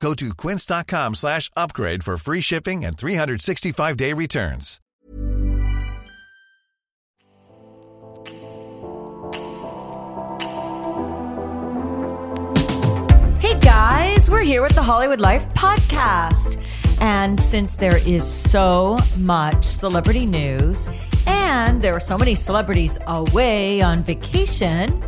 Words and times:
Go 0.00 0.14
to 0.14 0.34
quince.com 0.34 1.14
slash 1.14 1.50
upgrade 1.56 2.04
for 2.04 2.16
free 2.16 2.40
shipping 2.40 2.84
and 2.84 2.96
365-day 2.96 4.12
returns. 4.12 4.80
Hey 13.40 13.58
guys, 13.60 14.30
we're 14.30 14.42
here 14.42 14.62
with 14.62 14.74
the 14.74 14.82
Hollywood 14.82 15.20
Life 15.20 15.46
podcast. 15.54 16.60
And 17.00 17.40
since 17.40 17.76
there 17.76 17.98
is 18.08 18.26
so 18.26 18.98
much 19.18 19.64
celebrity 19.64 20.26
news 20.26 20.88
and 21.26 21.82
there 21.82 21.94
are 21.94 22.00
so 22.00 22.16
many 22.16 22.34
celebrities 22.34 22.98
away 23.06 23.82
on 23.82 24.02
vacation, 24.02 25.02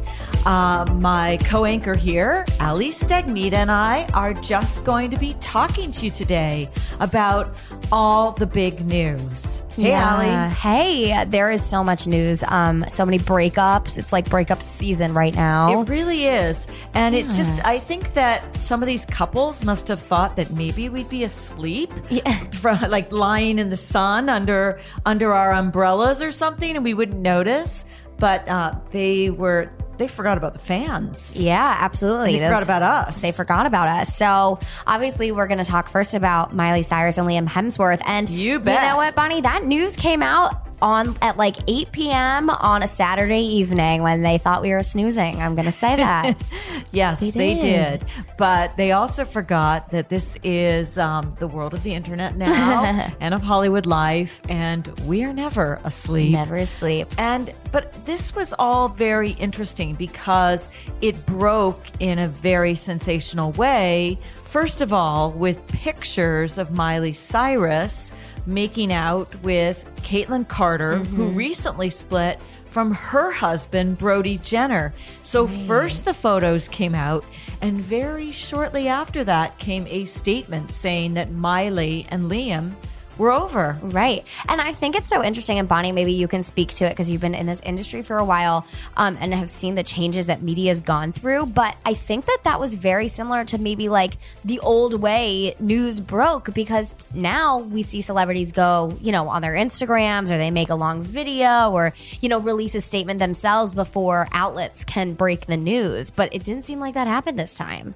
uh, 0.48 0.86
my 0.94 1.36
co 1.44 1.66
anchor 1.66 1.94
here, 1.94 2.46
Ali 2.58 2.88
Stagnita, 2.88 3.52
and 3.52 3.70
I 3.70 4.06
are 4.14 4.32
just 4.32 4.82
going 4.86 5.10
to 5.10 5.18
be 5.18 5.34
talking 5.42 5.90
to 5.90 6.06
you 6.06 6.10
today 6.10 6.70
about 7.00 7.54
all 7.92 8.32
the 8.32 8.46
big 8.46 8.82
news. 8.86 9.62
Hey, 9.76 9.94
Ali. 9.94 10.30
Hey, 10.54 11.24
there 11.26 11.50
is 11.50 11.62
so 11.62 11.84
much 11.84 12.06
news. 12.06 12.42
Um, 12.44 12.82
so 12.88 13.04
many 13.04 13.18
breakups. 13.18 13.98
It's 13.98 14.10
like 14.10 14.30
breakup 14.30 14.62
season 14.62 15.12
right 15.12 15.34
now. 15.34 15.82
It 15.82 15.88
really 15.90 16.24
is. 16.24 16.66
And 16.94 17.14
it's 17.14 17.36
just, 17.36 17.62
I 17.66 17.78
think 17.78 18.14
that 18.14 18.58
some 18.58 18.82
of 18.82 18.86
these 18.86 19.04
couples 19.04 19.62
must 19.62 19.86
have 19.88 20.00
thought 20.00 20.34
that 20.36 20.50
maybe 20.50 20.88
we'd 20.88 21.10
be 21.10 21.24
asleep, 21.24 21.92
from, 22.54 22.80
like 22.88 23.12
lying 23.12 23.58
in 23.58 23.68
the 23.68 23.76
sun 23.76 24.30
under 24.30 24.80
under 25.04 25.34
our 25.34 25.52
umbrellas 25.52 26.22
or 26.22 26.32
something, 26.32 26.74
and 26.74 26.82
we 26.82 26.94
wouldn't 26.94 27.20
notice. 27.20 27.84
But 28.18 28.48
uh, 28.48 28.74
they 28.90 29.30
were, 29.30 29.70
they 29.98 30.08
forgot 30.08 30.38
about 30.38 30.52
the 30.52 30.58
fans. 30.58 31.40
yeah, 31.40 31.76
absolutely. 31.80 32.38
They 32.38 32.46
forgot 32.46 32.62
about 32.62 32.82
us. 32.82 33.20
They 33.20 33.32
forgot 33.32 33.66
about 33.66 33.88
us. 33.88 34.16
So 34.16 34.58
obviously, 34.86 35.32
we're 35.32 35.46
going 35.48 35.58
to 35.58 35.64
talk 35.64 35.88
first 35.88 36.14
about 36.14 36.54
Miley 36.54 36.82
Cyrus 36.82 37.18
and 37.18 37.28
Liam 37.28 37.46
Hemsworth. 37.46 38.00
And 38.06 38.28
You 38.28 38.60
bet. 38.60 38.82
You 38.82 38.88
know 38.90 38.96
what, 38.96 39.14
Bonnie? 39.14 39.40
That 39.40 39.64
news 39.64 39.96
came 39.96 40.22
out 40.22 40.67
on 40.82 41.16
at 41.22 41.36
like 41.36 41.56
8 41.66 41.92
p.m. 41.92 42.50
on 42.50 42.82
a 42.82 42.86
Saturday 42.86 43.40
evening 43.40 44.02
when 44.02 44.22
they 44.22 44.38
thought 44.38 44.62
we 44.62 44.70
were 44.70 44.82
snoozing. 44.82 45.40
I'm 45.40 45.54
going 45.54 45.66
to 45.66 45.72
say 45.72 45.96
that. 45.96 46.36
Yes, 46.90 47.20
They 47.20 47.30
they 47.32 47.54
did. 47.54 48.00
did. 48.00 48.04
But 48.38 48.76
they 48.78 48.92
also 48.92 49.24
forgot 49.26 49.90
that 49.90 50.08
this 50.08 50.38
is 50.42 50.96
um, 50.98 51.36
the 51.38 51.46
world 51.46 51.74
of 51.74 51.82
the 51.82 51.92
internet 51.94 52.34
now 52.36 53.12
and 53.20 53.34
of 53.34 53.42
Hollywood 53.42 53.84
life, 53.84 54.40
and 54.48 54.86
we 55.00 55.22
are 55.24 55.32
never 55.34 55.80
asleep. 55.84 56.32
Never 56.32 56.56
asleep. 56.56 57.08
And 57.18 57.52
but 57.72 57.92
this 58.06 58.34
was 58.34 58.54
all 58.58 58.88
very 58.88 59.32
interesting 59.32 59.96
because 59.96 60.70
it 61.02 61.26
broke 61.26 61.82
in 62.00 62.18
a 62.18 62.28
very 62.28 62.74
sensational 62.74 63.52
way. 63.52 64.18
First 64.48 64.80
of 64.80 64.94
all, 64.94 65.30
with 65.30 65.66
pictures 65.66 66.56
of 66.56 66.70
Miley 66.70 67.12
Cyrus 67.12 68.12
making 68.46 68.94
out 68.94 69.34
with 69.42 69.84
Kaitlynn 69.96 70.48
Carter, 70.48 70.96
who 70.96 71.26
mm-hmm. 71.26 71.36
recently 71.36 71.90
split 71.90 72.40
from 72.64 72.94
her 72.94 73.30
husband 73.30 73.98
Brody 73.98 74.38
Jenner. 74.38 74.94
So 75.22 75.46
mm. 75.46 75.66
first 75.66 76.06
the 76.06 76.14
photos 76.14 76.66
came 76.66 76.94
out 76.94 77.26
and 77.60 77.76
very 77.76 78.30
shortly 78.32 78.88
after 78.88 79.22
that 79.24 79.58
came 79.58 79.86
a 79.86 80.06
statement 80.06 80.72
saying 80.72 81.12
that 81.14 81.30
Miley 81.30 82.06
and 82.08 82.30
Liam 82.30 82.72
were 83.18 83.32
over. 83.32 83.78
Right. 83.82 84.24
And 84.48 84.60
I 84.60 84.72
think 84.72 84.96
it's 84.96 85.08
so 85.08 85.22
interesting. 85.22 85.58
And 85.58 85.68
Bonnie, 85.68 85.92
maybe 85.92 86.12
you 86.12 86.28
can 86.28 86.42
speak 86.42 86.68
to 86.74 86.86
it 86.86 86.90
because 86.90 87.10
you've 87.10 87.20
been 87.20 87.34
in 87.34 87.46
this 87.46 87.60
industry 87.62 88.02
for 88.02 88.18
a 88.18 88.24
while 88.24 88.66
um, 88.96 89.18
and 89.20 89.34
have 89.34 89.50
seen 89.50 89.74
the 89.74 89.82
changes 89.82 90.26
that 90.28 90.42
media's 90.42 90.80
gone 90.80 91.12
through. 91.12 91.46
But 91.46 91.76
I 91.84 91.94
think 91.94 92.26
that 92.26 92.38
that 92.44 92.60
was 92.60 92.76
very 92.76 93.08
similar 93.08 93.44
to 93.46 93.58
maybe 93.58 93.88
like 93.88 94.14
the 94.44 94.60
old 94.60 95.00
way 95.00 95.54
news 95.58 96.00
broke 96.00 96.54
because 96.54 96.94
now 97.12 97.58
we 97.58 97.82
see 97.82 98.00
celebrities 98.00 98.52
go, 98.52 98.96
you 99.00 99.12
know, 99.12 99.28
on 99.28 99.42
their 99.42 99.54
Instagrams 99.54 100.30
or 100.30 100.38
they 100.38 100.50
make 100.50 100.70
a 100.70 100.74
long 100.74 101.02
video 101.02 101.70
or, 101.72 101.92
you 102.20 102.28
know, 102.28 102.38
release 102.38 102.74
a 102.74 102.80
statement 102.80 103.18
themselves 103.18 103.74
before 103.74 104.28
outlets 104.32 104.84
can 104.84 105.14
break 105.14 105.46
the 105.46 105.56
news. 105.56 106.10
But 106.10 106.34
it 106.34 106.44
didn't 106.44 106.66
seem 106.66 106.80
like 106.80 106.94
that 106.94 107.06
happened 107.06 107.38
this 107.38 107.54
time. 107.54 107.94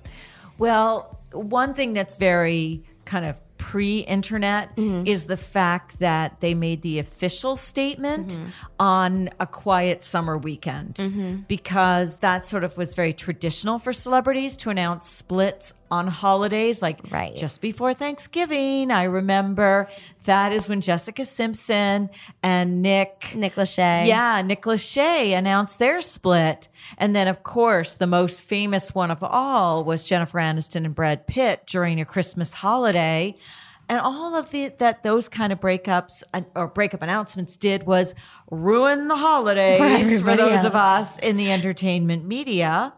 Well, 0.58 1.18
one 1.32 1.74
thing 1.74 1.92
that's 1.92 2.16
very 2.16 2.82
kind 3.04 3.24
of 3.24 3.40
pre 3.62 4.00
internet 4.00 4.74
mm-hmm. 4.74 5.06
is 5.06 5.26
the 5.26 5.36
fact 5.36 6.00
that 6.00 6.40
they 6.40 6.52
made 6.52 6.82
the 6.82 6.98
official 6.98 7.56
statement 7.56 8.30
mm-hmm. 8.30 8.46
on 8.80 9.30
a 9.38 9.46
quiet 9.46 10.02
summer 10.02 10.36
weekend. 10.36 10.96
Mm-hmm. 10.96 11.36
Because 11.46 12.18
that 12.18 12.44
sort 12.44 12.64
of 12.64 12.76
was 12.76 12.94
very 12.94 13.12
traditional 13.12 13.78
for 13.78 13.92
celebrities 13.92 14.56
to 14.58 14.70
announce 14.70 15.06
splits 15.06 15.74
on 15.92 16.06
holidays 16.06 16.80
like 16.80 16.98
Right. 17.10 17.36
just 17.36 17.60
before 17.60 17.92
Thanksgiving. 17.92 18.90
I 18.90 19.04
remember 19.04 19.88
that 20.24 20.50
is 20.52 20.66
when 20.68 20.80
Jessica 20.80 21.24
Simpson 21.26 22.08
and 22.42 22.80
Nick 22.80 23.32
Nick 23.34 23.56
Lachey. 23.56 24.06
yeah, 24.06 24.40
Nick 24.42 24.62
Lachey 24.62 25.36
announced 25.36 25.78
their 25.78 26.00
split. 26.00 26.68
And 26.96 27.14
then, 27.14 27.28
of 27.28 27.42
course, 27.42 27.96
the 27.96 28.06
most 28.06 28.42
famous 28.42 28.94
one 28.94 29.10
of 29.10 29.22
all 29.22 29.84
was 29.84 30.02
Jennifer 30.02 30.38
Aniston 30.38 30.86
and 30.86 30.94
Brad 30.94 31.26
Pitt 31.26 31.64
during 31.66 32.00
a 32.00 32.04
Christmas 32.06 32.54
holiday. 32.54 33.36
And 33.88 34.00
all 34.00 34.34
of 34.34 34.50
the 34.50 34.68
that 34.78 35.02
those 35.02 35.28
kind 35.28 35.52
of 35.52 35.60
breakups 35.60 36.22
or 36.54 36.68
breakup 36.68 37.02
announcements 37.02 37.58
did 37.58 37.82
was 37.82 38.14
ruin 38.50 39.08
the 39.08 39.16
holidays 39.16 39.78
for, 39.78 39.84
everybody 39.84 40.36
those 40.38 40.64
of 40.64 40.74
us 40.74 41.18
in 41.18 41.36
the 41.36 41.52
entertainment 41.52 42.24
media. 42.24 42.94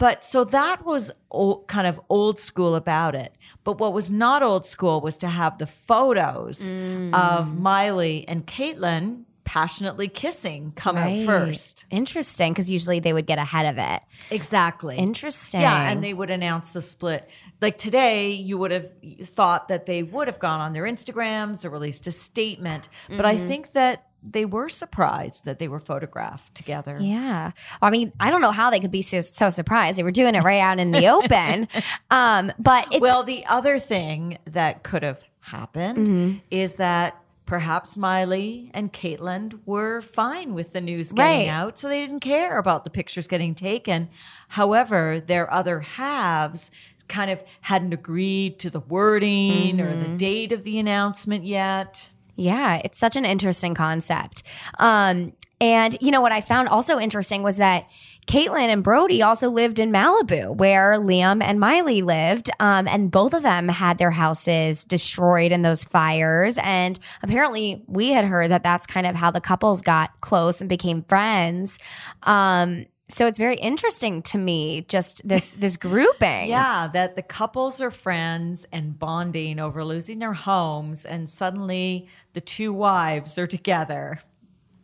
But 0.00 0.24
so 0.24 0.44
that 0.44 0.84
was 0.84 1.12
old, 1.30 1.68
kind 1.68 1.86
of 1.86 2.00
old 2.08 2.40
school 2.40 2.74
about 2.74 3.14
it. 3.14 3.32
But 3.64 3.78
what 3.78 3.92
was 3.92 4.10
not 4.10 4.42
old 4.42 4.64
school 4.64 5.00
was 5.00 5.18
to 5.18 5.28
have 5.28 5.58
the 5.58 5.66
photos 5.66 6.70
Mm. 6.70 7.14
of 7.14 7.56
Miley 7.56 8.24
and 8.26 8.46
Kaitlynn 8.46 9.24
passionately 9.44 10.06
kissing 10.08 10.72
come 10.76 10.96
Right. 10.96 11.20
out 11.20 11.26
first. 11.26 11.84
Interesting 11.90 12.52
because 12.52 12.70
usually 12.70 13.00
they 13.00 13.12
would 13.12 13.26
get 13.26 13.38
ahead 13.38 13.66
of 13.66 13.78
it. 13.78 14.00
Exactly. 14.30 14.96
Interesting. 14.96 15.60
Yeah, 15.60 15.90
and 15.90 16.02
they 16.02 16.14
would 16.14 16.30
announce 16.30 16.70
the 16.70 16.80
split. 16.80 17.28
Like 17.60 17.76
today, 17.76 18.30
you 18.30 18.56
would 18.58 18.70
have 18.70 18.90
thought 19.24 19.68
that 19.68 19.86
they 19.86 20.02
would 20.04 20.28
have 20.28 20.38
gone 20.38 20.60
on 20.60 20.72
their 20.72 20.84
Instagrams 20.84 21.64
or 21.64 21.68
released 21.70 22.06
a 22.06 22.10
statement. 22.12 22.88
But 23.08 23.16
Mm-hmm. 23.24 23.26
I 23.26 23.36
think 23.36 23.72
that 23.72 24.04
they 24.22 24.44
were 24.44 24.68
surprised 24.68 25.44
that 25.46 25.58
they 25.58 25.68
were 25.68 25.80
photographed 25.80 26.54
together. 26.54 26.98
Yeah. 27.00 27.52
I 27.80 27.90
mean, 27.90 28.12
I 28.20 28.30
don't 28.30 28.42
know 28.42 28.50
how 28.52 28.70
they 28.70 28.80
could 28.80 28.90
be 28.90 29.02
so, 29.02 29.20
so 29.20 29.48
surprised. 29.50 29.98
They 29.98 30.02
were 30.02 30.10
doing 30.10 30.34
it 30.34 30.42
right 30.42 30.60
out 30.60 30.78
in 30.78 30.90
the 30.92 31.08
open. 31.08 31.68
Um, 32.10 32.52
but 32.58 32.86
it's 32.90 33.00
well, 33.00 33.22
the 33.22 33.46
other 33.46 33.78
thing 33.78 34.38
that 34.46 34.82
could 34.82 35.02
have 35.02 35.22
happened 35.40 35.98
Mm-hmm. 36.08 36.38
is 36.50 36.74
that 36.76 37.16
perhaps 37.46 37.96
Miley 37.96 38.70
and 38.74 38.92
Kaitlynn 38.92 39.60
were 39.66 40.00
fine 40.02 40.54
with 40.54 40.72
the 40.72 40.80
news 40.80 41.12
getting 41.12 41.46
Right. 41.46 41.48
out, 41.48 41.78
so 41.78 41.88
they 41.88 42.00
didn't 42.00 42.20
care 42.20 42.58
about 42.58 42.84
the 42.84 42.90
pictures 42.90 43.26
getting 43.28 43.54
taken. 43.54 44.08
However, 44.48 45.20
their 45.20 45.52
other 45.52 45.80
halves 45.80 46.70
kind 47.08 47.30
of 47.30 47.42
hadn't 47.62 47.92
agreed 47.92 48.58
to 48.60 48.70
the 48.70 48.80
wording 48.80 49.80
or 49.80 49.86
Mm-hmm. 49.90 50.12
the 50.12 50.18
date 50.18 50.52
of 50.52 50.64
the 50.64 50.78
announcement 50.78 51.44
yet. 51.44 52.10
Yeah, 52.40 52.80
it's 52.82 52.96
such 52.96 53.16
an 53.16 53.26
interesting 53.26 53.74
concept. 53.74 54.44
Um, 54.78 55.34
and 55.60 55.94
you 56.00 56.10
know 56.10 56.22
what 56.22 56.32
I 56.32 56.40
found 56.40 56.68
also 56.68 56.98
interesting 56.98 57.42
was 57.42 57.58
that 57.58 57.86
Kaitlynn 58.26 58.68
and 58.68 58.82
Brody 58.82 59.20
also 59.20 59.50
lived 59.50 59.78
in 59.78 59.92
Malibu, 59.92 60.56
where 60.56 60.98
Liam 60.98 61.42
and 61.42 61.60
Miley 61.60 62.00
lived, 62.00 62.48
um, 62.58 62.88
and 62.88 63.10
both 63.10 63.34
of 63.34 63.42
them 63.42 63.68
had 63.68 63.98
their 63.98 64.10
houses 64.10 64.86
destroyed 64.86 65.52
in 65.52 65.60
those 65.60 65.84
fires. 65.84 66.58
And 66.62 66.98
apparently, 67.22 67.82
we 67.86 68.08
had 68.08 68.24
heard 68.24 68.50
that 68.52 68.62
that's 68.62 68.86
kind 68.86 69.06
of 69.06 69.16
how 69.16 69.30
the 69.30 69.42
couples 69.42 69.82
got 69.82 70.18
close 70.22 70.62
and 70.62 70.68
became 70.68 71.02
friends. 71.02 71.78
Um, 72.22 72.86
so 73.10 73.26
it's 73.26 73.38
very 73.38 73.56
interesting 73.56 74.22
to 74.22 74.38
me, 74.38 74.82
just 74.82 75.26
this 75.26 75.52
this 75.54 75.76
grouping. 75.76 76.48
Yeah, 76.60 76.88
that 76.92 77.16
the 77.16 77.22
couples 77.22 77.80
are 77.80 77.90
friends 77.90 78.66
and 78.72 78.98
bonding 78.98 79.58
over 79.58 79.84
losing 79.84 80.18
their 80.18 80.32
homes, 80.32 81.04
and 81.04 81.28
suddenly 81.28 82.08
the 82.32 82.40
two 82.40 82.72
wives 82.72 83.38
are 83.38 83.46
together. 83.46 84.20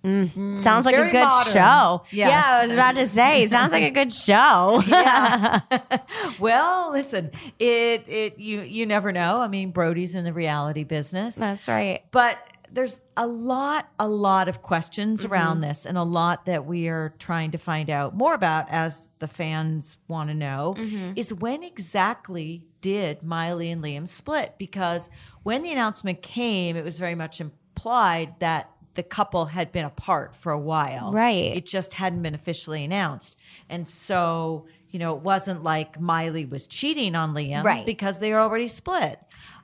Mm. 0.04 0.58
Sounds 0.58 0.86
like 0.86 0.94
a 0.94 1.10
good 1.10 1.24
modern. 1.24 1.52
show. 1.52 2.02
Yes. 2.12 2.28
Yeah, 2.28 2.42
I 2.46 2.64
was 2.64 2.72
about 2.72 2.94
to 2.94 3.08
say, 3.08 3.46
sounds 3.48 3.72
like 3.72 3.82
a 3.82 3.90
good 3.90 4.12
show. 4.12 4.80
yeah 4.86 5.60
Well, 6.38 6.92
listen, 6.92 7.32
it 7.58 8.04
it 8.06 8.38
you 8.38 8.60
you 8.60 8.86
never 8.86 9.10
know. 9.10 9.40
I 9.40 9.48
mean, 9.48 9.72
Brody's 9.72 10.14
in 10.14 10.24
the 10.24 10.32
reality 10.32 10.84
business. 10.84 11.36
That's 11.36 11.66
right. 11.66 12.02
But 12.12 12.38
there's 12.72 13.00
a 13.16 13.26
lot, 13.26 13.88
a 13.98 14.08
lot 14.08 14.48
of 14.48 14.62
questions 14.62 15.24
around 15.24 15.60
this, 15.60 15.86
and 15.86 15.96
a 15.96 16.02
lot 16.02 16.46
that 16.46 16.66
we 16.66 16.88
are 16.88 17.14
trying 17.18 17.50
to 17.52 17.58
find 17.58 17.90
out 17.90 18.14
more 18.14 18.34
about 18.34 18.66
as 18.70 19.10
the 19.18 19.28
fans 19.28 19.96
want 20.08 20.28
to 20.30 20.34
know. 20.34 20.74
Is 21.16 21.32
when 21.32 21.62
exactly 21.62 22.64
did 22.80 23.22
Miley 23.22 23.70
and 23.70 23.82
Liam 23.82 24.06
split? 24.06 24.54
Because 24.58 25.10
when 25.42 25.62
the 25.62 25.72
announcement 25.72 26.22
came, 26.22 26.76
it 26.76 26.84
was 26.84 26.98
very 26.98 27.14
much 27.14 27.40
implied 27.40 28.34
that 28.40 28.70
the 28.94 29.02
couple 29.02 29.46
had 29.46 29.72
been 29.72 29.84
apart 29.84 30.34
for 30.34 30.52
a 30.52 30.58
while. 30.58 31.12
Right. 31.12 31.56
It 31.56 31.66
just 31.66 31.94
hadn't 31.94 32.22
been 32.22 32.34
officially 32.34 32.84
announced, 32.84 33.36
and 33.68 33.86
so 33.88 34.66
you 34.90 35.00
know, 35.00 35.14
it 35.16 35.22
wasn't 35.22 35.62
like 35.62 36.00
Miley 36.00 36.46
was 36.46 36.66
cheating 36.66 37.14
on 37.14 37.34
Liam, 37.34 37.64
Right. 37.64 37.84
Because 37.84 38.18
they 38.18 38.32
were 38.32 38.38
already 38.38 38.68
split. 38.68 39.18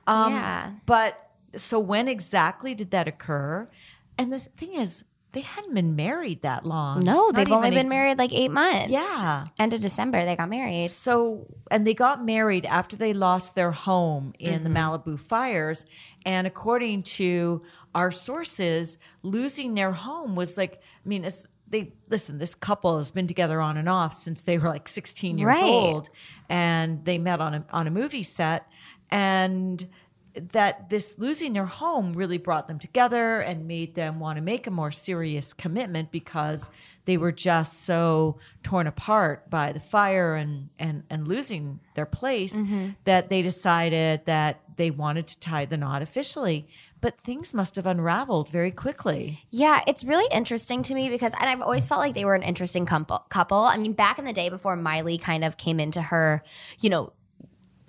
Um, 0.05 0.33
Yeah. 0.33 0.71
But 0.85 1.22
so 1.55 1.79
when 1.79 2.07
exactly 2.07 2.73
did 2.75 2.91
that 2.91 3.07
occur? 3.07 3.69
And 4.17 4.31
the 4.31 4.39
thing 4.39 4.73
is, 4.73 5.05
they 5.31 5.41
hadn't 5.41 5.73
been 5.73 5.95
married 5.95 6.43
that 6.43 6.63
long. 6.63 6.99
No, 7.03 7.25
Not 7.29 7.35
they've 7.35 7.51
only 7.51 7.71
been 7.71 7.89
married 7.89 8.19
like 8.19 8.31
eight 8.31 8.51
months. 8.51 8.89
Yeah. 8.91 9.47
End 9.57 9.73
of 9.73 9.79
December, 9.81 10.25
they 10.25 10.35
got 10.35 10.47
married. 10.47 10.91
So, 10.91 11.47
and 11.71 11.87
they 11.87 11.95
got 11.95 12.23
married 12.23 12.67
after 12.67 12.95
they 12.95 13.13
lost 13.13 13.55
their 13.55 13.71
home 13.71 14.33
in 14.37 14.61
Mm-hmm. 14.61 14.63
the 14.63 14.69
Malibu 14.69 15.19
fires. 15.19 15.87
And 16.23 16.45
according 16.45 17.01
to 17.03 17.63
our 17.95 18.11
sources, 18.11 18.99
losing 19.23 19.73
their 19.73 19.91
home 19.91 20.35
was 20.35 20.55
like, 20.55 20.73
I 21.03 21.09
mean, 21.09 21.25
it's, 21.25 21.47
they 21.67 21.93
listen, 22.09 22.37
this 22.37 22.53
couple 22.53 22.99
has 22.99 23.09
been 23.09 23.25
together 23.25 23.59
on 23.59 23.77
and 23.77 23.89
off 23.89 24.13
since 24.13 24.43
they 24.43 24.59
were 24.59 24.69
like 24.69 24.87
16 24.87 25.39
years 25.39 25.47
Right. 25.47 25.63
old. 25.63 26.11
And 26.47 27.03
they 27.05 27.17
met 27.17 27.41
on 27.41 27.55
a, 27.55 27.65
on 27.71 27.87
a 27.87 27.91
movie 27.91 28.21
set. 28.21 28.67
And 29.09 29.87
that 30.35 30.89
this 30.89 31.19
losing 31.19 31.53
their 31.53 31.65
home 31.65 32.13
really 32.13 32.37
brought 32.37 32.67
them 32.67 32.79
together 32.79 33.39
and 33.39 33.67
made 33.67 33.95
them 33.95 34.19
want 34.19 34.37
to 34.37 34.43
make 34.43 34.65
a 34.67 34.71
more 34.71 34.91
serious 34.91 35.53
commitment 35.53 36.11
because 36.11 36.71
they 37.05 37.17
were 37.17 37.31
just 37.31 37.83
so 37.83 38.37
torn 38.63 38.87
apart 38.87 39.49
by 39.49 39.71
the 39.71 39.79
fire 39.79 40.35
and 40.35 40.69
and 40.79 41.03
and 41.09 41.27
losing 41.27 41.79
their 41.95 42.05
place 42.05 42.61
mm-hmm. 42.61 42.89
that 43.03 43.29
they 43.29 43.41
decided 43.41 44.25
that 44.25 44.61
they 44.75 44.89
wanted 44.89 45.27
to 45.27 45.39
tie 45.39 45.65
the 45.65 45.77
knot 45.77 46.01
officially 46.01 46.67
but 46.99 47.19
things 47.19 47.53
must 47.53 47.75
have 47.75 47.85
unraveled 47.85 48.49
very 48.49 48.71
quickly 48.71 49.45
Yeah, 49.51 49.81
it's 49.87 50.03
really 50.03 50.27
interesting 50.33 50.83
to 50.83 50.95
me 50.95 51.09
because, 51.09 51.33
and 51.33 51.49
I've 51.49 51.61
always 51.61 51.87
felt 51.87 51.99
like 51.99 52.15
they 52.15 52.25
were 52.25 52.35
an 52.35 52.43
interesting 52.43 52.85
couple. 52.85 53.19
Couple. 53.29 53.57
I 53.57 53.77
mean, 53.77 53.93
back 53.93 54.19
in 54.19 54.25
the 54.25 54.33
day 54.33 54.49
before 54.49 54.75
Miley 54.75 55.17
kind 55.17 55.43
of 55.43 55.57
came 55.57 55.79
into 55.79 56.01
her, 56.01 56.43
you 56.81 56.89
know, 56.89 57.11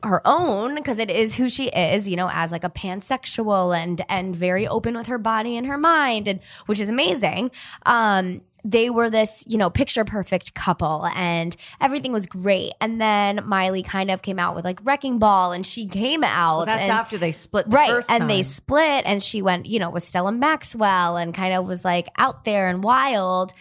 her 0.07 0.23
own 0.25 0.75
because 0.75 0.99
it 0.99 1.11
is 1.11 1.37
who 1.37 1.49
she 1.49 1.69
is, 1.69 2.09
you 2.09 2.17
know, 2.17 2.31
as 2.33 2.53
like 2.53 2.65
a 2.65 2.71
pansexual 2.71 3.77
and 3.77 4.03
and 4.09 4.35
very 4.35 4.67
open 4.67 4.97
with 4.97 5.07
her 5.07 5.19
body 5.19 5.57
and 5.57 5.67
her 5.67 5.79
mind, 5.79 6.29
and 6.29 6.41
which 6.67 6.81
is 6.81 6.89
amazing. 6.89 7.51
Um, 7.87 8.41
they 8.65 8.89
were 8.89 9.11
this, 9.11 9.45
you 9.47 9.59
know, 9.59 9.69
picture 9.69 10.05
perfect 10.05 10.55
couple 10.55 11.07
and 11.15 11.55
everything 11.81 12.13
was 12.13 12.27
great. 12.27 12.73
And 12.81 12.99
then 12.99 13.43
Miley 13.45 13.83
kind 13.83 14.11
of 14.11 14.23
came 14.23 14.39
out 14.39 14.57
with 14.57 14.65
like 14.65 14.81
Wrecking 14.85 15.19
Ball 15.19 15.53
and 15.53 15.67
she 15.67 15.87
came 15.87 16.25
out. 16.25 16.57
well, 16.57 16.67
that's 16.67 16.89
and, 16.89 16.91
after 16.91 17.19
they 17.19 17.31
split 17.31 17.69
the 17.69 17.77
right 17.77 17.91
first 17.91 18.11
and 18.11 18.29
they 18.29 18.43
split 18.43 19.05
and 19.05 19.23
she 19.23 19.43
went 19.43 19.67
you 19.67 19.79
know 19.79 19.91
with 19.91 20.03
stella 20.03 20.33
maxwell 20.33 21.17
and 21.17 21.35
kind 21.35 21.55
of 21.55 21.69
was 21.69 21.85
like 21.85 22.09
out 22.17 22.45
there 22.45 22.69
and 22.69 22.83
wild 22.83 23.53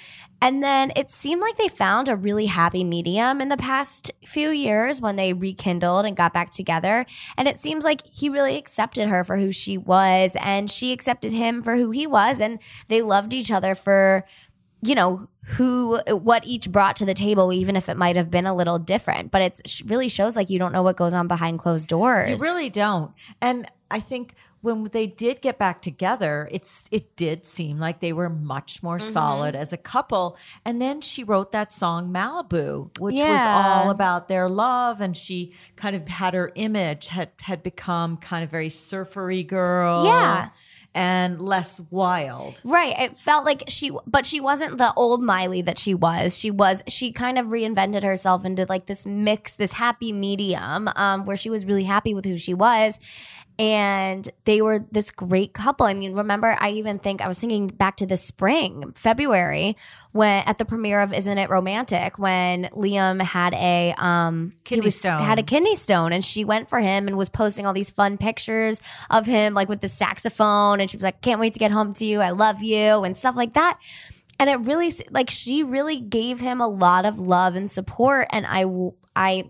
and 0.44 0.62
then 0.62 0.92
it 0.98 1.10
seemed 1.10 1.42
like 1.42 1.56
they 1.56 1.70
found 1.70 2.10
a 2.10 2.18
really 2.18 2.48
happy 2.48 2.84
medium 2.84 3.40
in 3.40 3.48
the 3.48 3.56
past 3.56 4.12
few 4.26 4.50
years 4.50 5.00
when 5.00 5.16
they 5.16 5.32
rekindled 5.32 6.06
and 6.06 6.18
got 6.18 6.34
back 6.34 6.52
together. 6.52 7.06
And 7.38 7.48
it 7.48 7.62
seems 7.62 7.86
like 7.86 8.02
he 8.12 8.28
really 8.28 8.58
accepted 8.58 9.08
her 9.08 9.24
for 9.24 9.38
who 9.38 9.54
she 9.54 9.78
was 9.78 10.36
and 10.36 10.70
she 10.70 10.92
accepted 10.92 11.32
him 11.32 11.64
for 11.64 11.78
who 11.78 11.92
he 11.92 12.06
was 12.06 12.42
and 12.42 12.60
they 12.90 13.02
loved 13.02 13.34
each 13.34 13.52
other 13.52 13.74
for 13.74 14.26
you 14.82 14.96
know 14.96 15.30
who 15.46 16.02
what 16.10 16.46
each 16.46 16.70
brought 16.70 16.98
to 16.98 17.06
the 17.06 17.14
table 17.14 17.54
even 17.54 17.78
if 17.78 17.88
it 17.88 17.96
might 17.96 18.18
have 18.18 18.30
been 18.30 18.46
a 18.46 18.54
little 18.54 18.80
different. 18.80 19.32
But 19.32 19.42
it 19.44 19.82
really 19.86 20.10
shows 20.10 20.36
like 20.36 20.50
you 20.50 20.60
don't 20.60 20.74
know 20.74 20.84
what 20.84 20.98
goes 20.98 21.14
on 21.14 21.30
behind 21.30 21.60
closed 21.60 21.88
doors. 21.88 22.42
You 22.42 22.46
really 22.46 22.70
don't. 22.70 23.14
And 23.42 23.66
I 23.90 24.02
think 24.02 24.36
when 24.64 24.86
they 24.86 25.06
did 25.06 25.42
get 25.42 25.60
back 25.60 25.82
together, 25.82 26.48
it's 26.52 26.86
it 26.90 27.16
did 27.16 27.46
seem 27.46 27.78
like 27.78 28.00
they 28.00 28.14
were 28.14 28.30
much 28.30 28.82
more 28.82 28.98
Mm-hmm. 28.98 29.12
solid 29.12 29.56
as 29.56 29.72
a 29.74 29.78
couple. 29.78 30.38
And 30.66 30.82
then 30.82 31.02
she 31.02 31.24
wrote 31.24 31.52
that 31.52 31.72
song 31.72 32.12
Malibu, 32.12 32.98
which 33.00 33.16
was 33.20 33.42
all 33.42 33.92
about 33.92 34.28
their 34.30 34.50
love 34.50 35.02
and 35.02 35.16
she 35.16 35.54
kind 35.76 35.96
of 35.96 36.08
had 36.08 36.34
her 36.34 36.52
image 36.56 37.10
had 37.10 37.30
had 37.42 37.62
become 37.62 38.18
kind 38.18 38.44
of 38.44 38.50
very 38.50 38.70
surfery 38.70 39.44
girl. 39.44 40.06
Yeah. 40.06 40.50
And 40.96 41.42
less 41.42 41.82
wild. 41.90 42.62
Right. 42.64 42.94
It 43.00 43.18
felt 43.18 43.46
like 43.46 43.64
she, 43.68 43.90
but 44.06 44.28
she 44.28 44.40
wasn't 44.40 44.78
the 44.78 44.94
old 44.96 45.24
Miley 45.24 45.64
that 45.64 45.80
she 45.80 45.96
was. 45.96 46.38
She 46.38 46.52
was, 46.52 46.84
she 46.88 47.12
kind 47.12 47.40
of 47.40 47.48
reinvented 47.48 48.04
herself 48.04 48.46
into 48.46 48.68
like 48.70 48.86
this 48.86 49.04
mix, 49.04 49.56
this 49.56 49.74
happy 49.74 50.14
medium, 50.14 50.88
um, 50.96 51.26
where 51.26 51.36
she 51.36 51.50
was 51.50 51.66
really 51.66 51.84
happy 51.84 52.14
with 52.14 52.26
who 52.26 52.38
she 52.38 52.54
was. 52.54 53.00
And 53.60 54.28
they 54.46 54.62
were 54.62 54.86
this 54.92 55.12
great 55.12 55.54
couple. 55.54 55.86
I 55.86 55.94
mean, 55.94 56.14
remember, 56.16 56.58
I 56.60 56.72
even 56.72 56.98
think 56.98 57.22
I 57.22 57.28
was 57.28 57.38
thinking 57.38 57.68
back 57.68 57.98
to 57.98 58.08
the 58.08 58.18
spring, 58.18 58.94
February, 58.96 59.78
when 60.12 60.44
at 60.48 60.58
the 60.58 60.66
premiere 60.66 61.02
of 61.02 61.14
Isn't 61.14 61.38
It 61.38 61.50
Romantic, 61.50 62.18
when 62.18 62.66
Liam 62.74 63.22
had 63.22 63.54
a 63.54 63.94
um 63.98 64.50
he 64.52 64.58
Kidney 64.64 64.86
was, 64.86 64.96
stone. 64.96 65.22
had 65.22 65.38
a 65.38 65.44
kidney 65.44 65.76
stone, 65.76 66.14
and 66.14 66.26
she 66.26 66.44
went 66.44 66.68
for 66.68 66.80
him 66.80 67.08
and 67.08 67.16
was 67.16 67.30
posting 67.30 67.68
all 67.68 67.74
these 67.74 67.92
fun 67.92 68.18
pictures 68.18 68.82
of 69.12 69.28
him, 69.28 69.54
like 69.54 69.70
with 69.70 69.82
the 69.82 69.88
saxophone, 69.88 70.80
and 70.80 70.90
she 70.90 70.98
was 70.98 71.04
like, 71.04 71.22
"Can't 71.22 71.40
wait 71.40 71.54
to 71.54 71.60
get 71.60 71.72
home 71.72 71.94
to 71.94 72.06
you, 72.06 72.22
I 72.22 72.32
love 72.32 72.64
you," 72.64 73.04
and 73.04 73.16
stuff 73.18 73.36
like 73.36 73.54
that. 73.54 73.78
And 74.40 74.50
it 74.50 74.56
really, 74.68 74.92
like, 75.12 75.30
she 75.30 75.62
really 75.64 76.00
gave 76.00 76.40
him 76.40 76.60
a 76.60 76.68
lot 76.68 77.06
of 77.06 77.20
love 77.20 77.56
and 77.56 77.72
support, 77.72 78.28
and 78.32 78.48
I, 78.48 78.66
I 79.16 79.50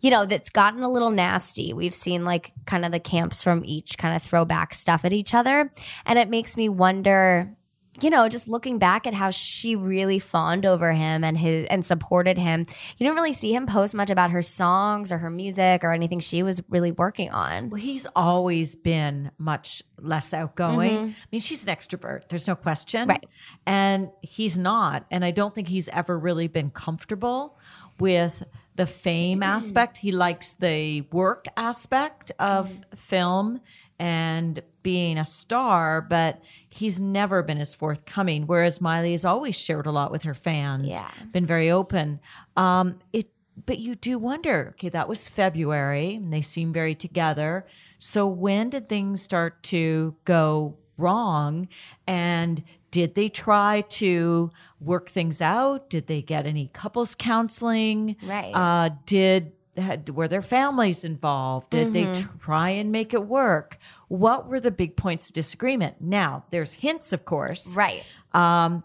you 0.00 0.10
know, 0.10 0.24
that's 0.24 0.50
gotten 0.50 0.82
a 0.82 0.90
little 0.90 1.10
nasty. 1.10 1.72
We've 1.72 1.94
seen 1.94 2.24
like 2.24 2.52
kind 2.66 2.84
of 2.84 2.92
the 2.92 3.00
camps 3.00 3.42
from 3.42 3.62
each 3.64 3.98
kind 3.98 4.16
of 4.16 4.22
throwback 4.22 4.74
stuff 4.74 5.04
at 5.04 5.12
each 5.12 5.34
other. 5.34 5.72
And 6.06 6.18
it 6.18 6.28
makes 6.28 6.56
me 6.56 6.68
wonder, 6.68 7.54
you 8.00 8.08
know, 8.08 8.28
just 8.28 8.48
looking 8.48 8.78
back 8.78 9.06
at 9.06 9.12
how 9.12 9.28
she 9.28 9.76
really 9.76 10.18
fawned 10.18 10.64
over 10.64 10.92
him 10.92 11.22
and 11.22 11.36
his 11.36 11.66
and 11.66 11.84
supported 11.84 12.38
him. 12.38 12.64
You 12.96 13.06
don't 13.06 13.14
really 13.14 13.34
see 13.34 13.54
him 13.54 13.66
post 13.66 13.94
much 13.94 14.08
about 14.08 14.30
her 14.30 14.40
songs 14.40 15.12
or 15.12 15.18
her 15.18 15.28
music 15.28 15.84
or 15.84 15.92
anything 15.92 16.20
she 16.20 16.42
was 16.42 16.62
really 16.70 16.92
working 16.92 17.30
on. 17.30 17.68
Well, 17.68 17.80
he's 17.80 18.06
always 18.16 18.76
been 18.76 19.30
much 19.36 19.82
less 19.98 20.32
outgoing. 20.32 20.92
Mm-hmm. 20.92 21.08
I 21.08 21.26
mean, 21.30 21.40
she's 21.42 21.66
an 21.66 21.74
extrovert. 21.74 22.28
There's 22.30 22.46
no 22.46 22.56
question. 22.56 23.06
Right. 23.06 23.26
And 23.66 24.08
he's 24.22 24.56
not. 24.56 25.04
And 25.10 25.26
I 25.26 25.30
don't 25.30 25.54
think 25.54 25.68
he's 25.68 25.88
ever 25.90 26.18
really 26.18 26.48
been 26.48 26.70
comfortable 26.70 27.58
with 27.98 28.42
the 28.80 28.86
fame 28.86 29.42
aspect. 29.42 29.98
He 29.98 30.10
likes 30.10 30.54
the 30.54 31.02
work 31.12 31.44
aspect 31.54 32.32
of 32.38 32.80
film 32.94 33.60
and 33.98 34.62
being 34.82 35.18
a 35.18 35.26
star, 35.26 36.00
but 36.00 36.40
he's 36.70 36.98
never 36.98 37.42
been 37.42 37.58
as 37.58 37.74
forthcoming. 37.74 38.46
Whereas 38.46 38.80
Miley 38.80 39.10
has 39.10 39.26
always 39.26 39.54
shared 39.54 39.84
a 39.84 39.90
lot 39.90 40.10
with 40.10 40.22
her 40.22 40.32
fans, 40.32 40.86
Yeah. 40.88 41.10
been 41.30 41.44
very 41.44 41.70
open. 41.70 42.20
Um, 42.56 43.00
it, 43.12 43.28
but 43.66 43.78
you 43.80 43.94
do 43.96 44.18
wonder. 44.18 44.68
Okay, 44.70 44.88
that 44.88 45.10
was 45.10 45.28
February, 45.28 46.14
and 46.14 46.32
they 46.32 46.40
seem 46.40 46.72
very 46.72 46.94
together. 46.94 47.66
So 47.98 48.26
when 48.26 48.70
did 48.70 48.86
things 48.86 49.20
start 49.20 49.62
to 49.64 50.16
go 50.24 50.78
wrong? 50.96 51.68
And 52.06 52.62
did 52.90 53.14
they 53.14 53.28
try 53.28 53.82
to 53.88 54.50
work 54.80 55.08
things 55.08 55.40
out? 55.40 55.90
Did 55.90 56.06
they 56.06 56.22
get 56.22 56.46
any 56.46 56.70
couples 56.72 57.14
counseling? 57.14 58.16
Right. 58.22 58.52
Uh, 58.52 58.90
did 59.06 59.52
had, 59.76 60.10
were 60.10 60.28
their 60.28 60.42
families 60.42 61.04
involved? 61.04 61.70
Did 61.70 61.92
they 61.92 62.12
try 62.40 62.70
and 62.70 62.90
make 62.92 63.14
it 63.14 63.26
work? 63.26 63.78
What 64.08 64.48
were 64.48 64.60
the 64.60 64.70
big 64.70 64.96
points 64.96 65.28
of 65.28 65.34
disagreement? 65.34 66.00
Now, 66.00 66.44
there's 66.50 66.74
hints, 66.74 67.12
of 67.12 67.24
course. 67.24 67.74
Right. 67.76 68.04
Um, 68.32 68.82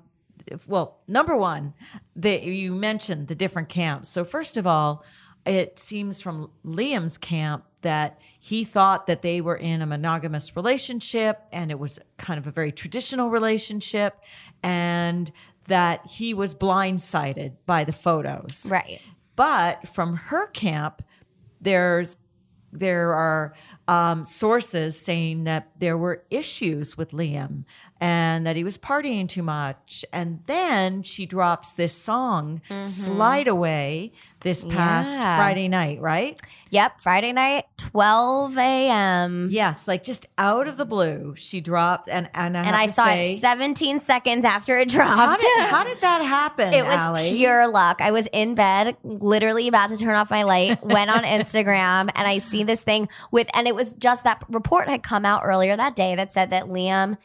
well, 0.68 1.00
number 1.08 1.36
one, 1.36 1.74
the, 2.16 2.40
you 2.40 2.74
mentioned 2.76 3.28
the 3.28 3.36
different 3.36 3.70
camps. 3.70 4.10
So 4.10 4.24
first 4.24 4.58
of 4.58 4.68
all, 4.68 5.04
it 5.46 5.80
seems 5.80 6.22
from 6.22 6.52
Liam's 6.66 7.18
camp 7.18 7.66
that 7.86 8.20
he 8.40 8.64
thought 8.64 9.06
that 9.06 9.22
they 9.22 9.42
were 9.42 9.56
in 9.56 9.82
a 9.82 9.86
monogamous 9.86 10.56
relationship 10.56 11.40
and 11.54 11.70
it 11.70 11.78
was 11.78 12.00
kind 12.18 12.40
of 12.40 12.48
a 12.48 12.52
very 12.52 12.72
traditional 12.72 13.30
relationship 13.30 14.20
and 14.64 15.32
that 15.68 16.06
he 16.08 16.34
was 16.34 16.56
blindsided 16.56 17.54
by 17.68 17.84
the 17.84 17.92
photos. 17.92 18.68
Right. 18.70 19.00
But 19.36 19.88
from 19.88 20.16
her 20.16 20.48
camp, 20.48 21.04
there's 21.62 22.18
there 22.72 23.14
are 23.14 23.54
um, 23.88 24.26
sources 24.26 25.00
saying 25.00 25.46
that 25.46 25.72
there 25.80 25.98
were 25.98 26.26
issues 26.30 26.98
with 26.98 27.12
Liam 27.12 27.64
and 28.02 28.46
that 28.46 28.56
he 28.56 28.64
was 28.64 28.78
partying 28.78 29.28
too 29.28 29.42
much. 29.44 30.04
And 30.12 30.42
then 30.48 31.02
she 31.04 31.26
drops 31.26 31.74
this 31.74 31.94
song, 31.94 32.62
mm-hmm. 32.70 32.86
Slide 32.86 33.48
Away, 33.48 34.12
this 34.42 34.66
past 34.66 35.18
Yeah. 35.18 35.38
Friday 35.38 35.68
night, 35.70 36.02
right? 36.02 36.40
Yep, 36.72 37.00
Friday 37.00 37.32
night, 37.32 37.66
12 37.78 38.58
a.m. 38.58 39.48
Yes, 39.50 39.88
like 39.88 40.04
just 40.04 40.28
out 40.38 40.68
of 40.68 40.76
the 40.78 40.86
blue, 40.86 41.34
she 41.38 41.62
dropped, 41.62 42.10
and 42.10 42.30
and 42.34 42.58
I, 42.58 42.64
And 42.64 42.76
I 42.76 42.86
saw 42.88 43.06
say, 43.06 43.36
it 43.36 43.40
17 43.40 44.00
seconds 44.00 44.44
after 44.44 44.78
it 44.78 44.90
dropped. 44.90 45.16
How 45.16 45.38
did, 45.38 45.60
how 45.70 45.84
did 45.86 46.02
that 46.02 46.22
happen? 46.22 46.74
It 46.74 46.86
was 46.86 46.98
Allie? 46.98 47.32
pure 47.32 47.68
luck. 47.68 48.02
I 48.02 48.12
was 48.12 48.28
in 48.34 48.56
bed, 48.56 48.98
literally 49.04 49.68
about 49.70 49.90
to 49.90 49.98
turn 49.98 50.16
off 50.16 50.30
my 50.30 50.44
light, 50.44 50.84
went 50.84 51.10
on 51.10 51.24
Instagram, 51.24 52.10
and 52.14 52.28
I 52.28 52.40
see 52.40 52.64
this 52.64 52.84
thing 52.84 53.08
with, 53.32 53.48
and 53.56 53.68
it 53.68 53.74
was 53.74 53.94
just 53.94 54.26
that 54.26 54.44
report 54.50 54.90
had 54.90 55.02
come 55.02 55.26
out 55.26 55.44
earlier 55.46 55.76
that 55.78 55.96
day 55.96 56.14
that 56.16 56.34
said 56.34 56.50
that 56.50 56.66
Liam 56.66 57.18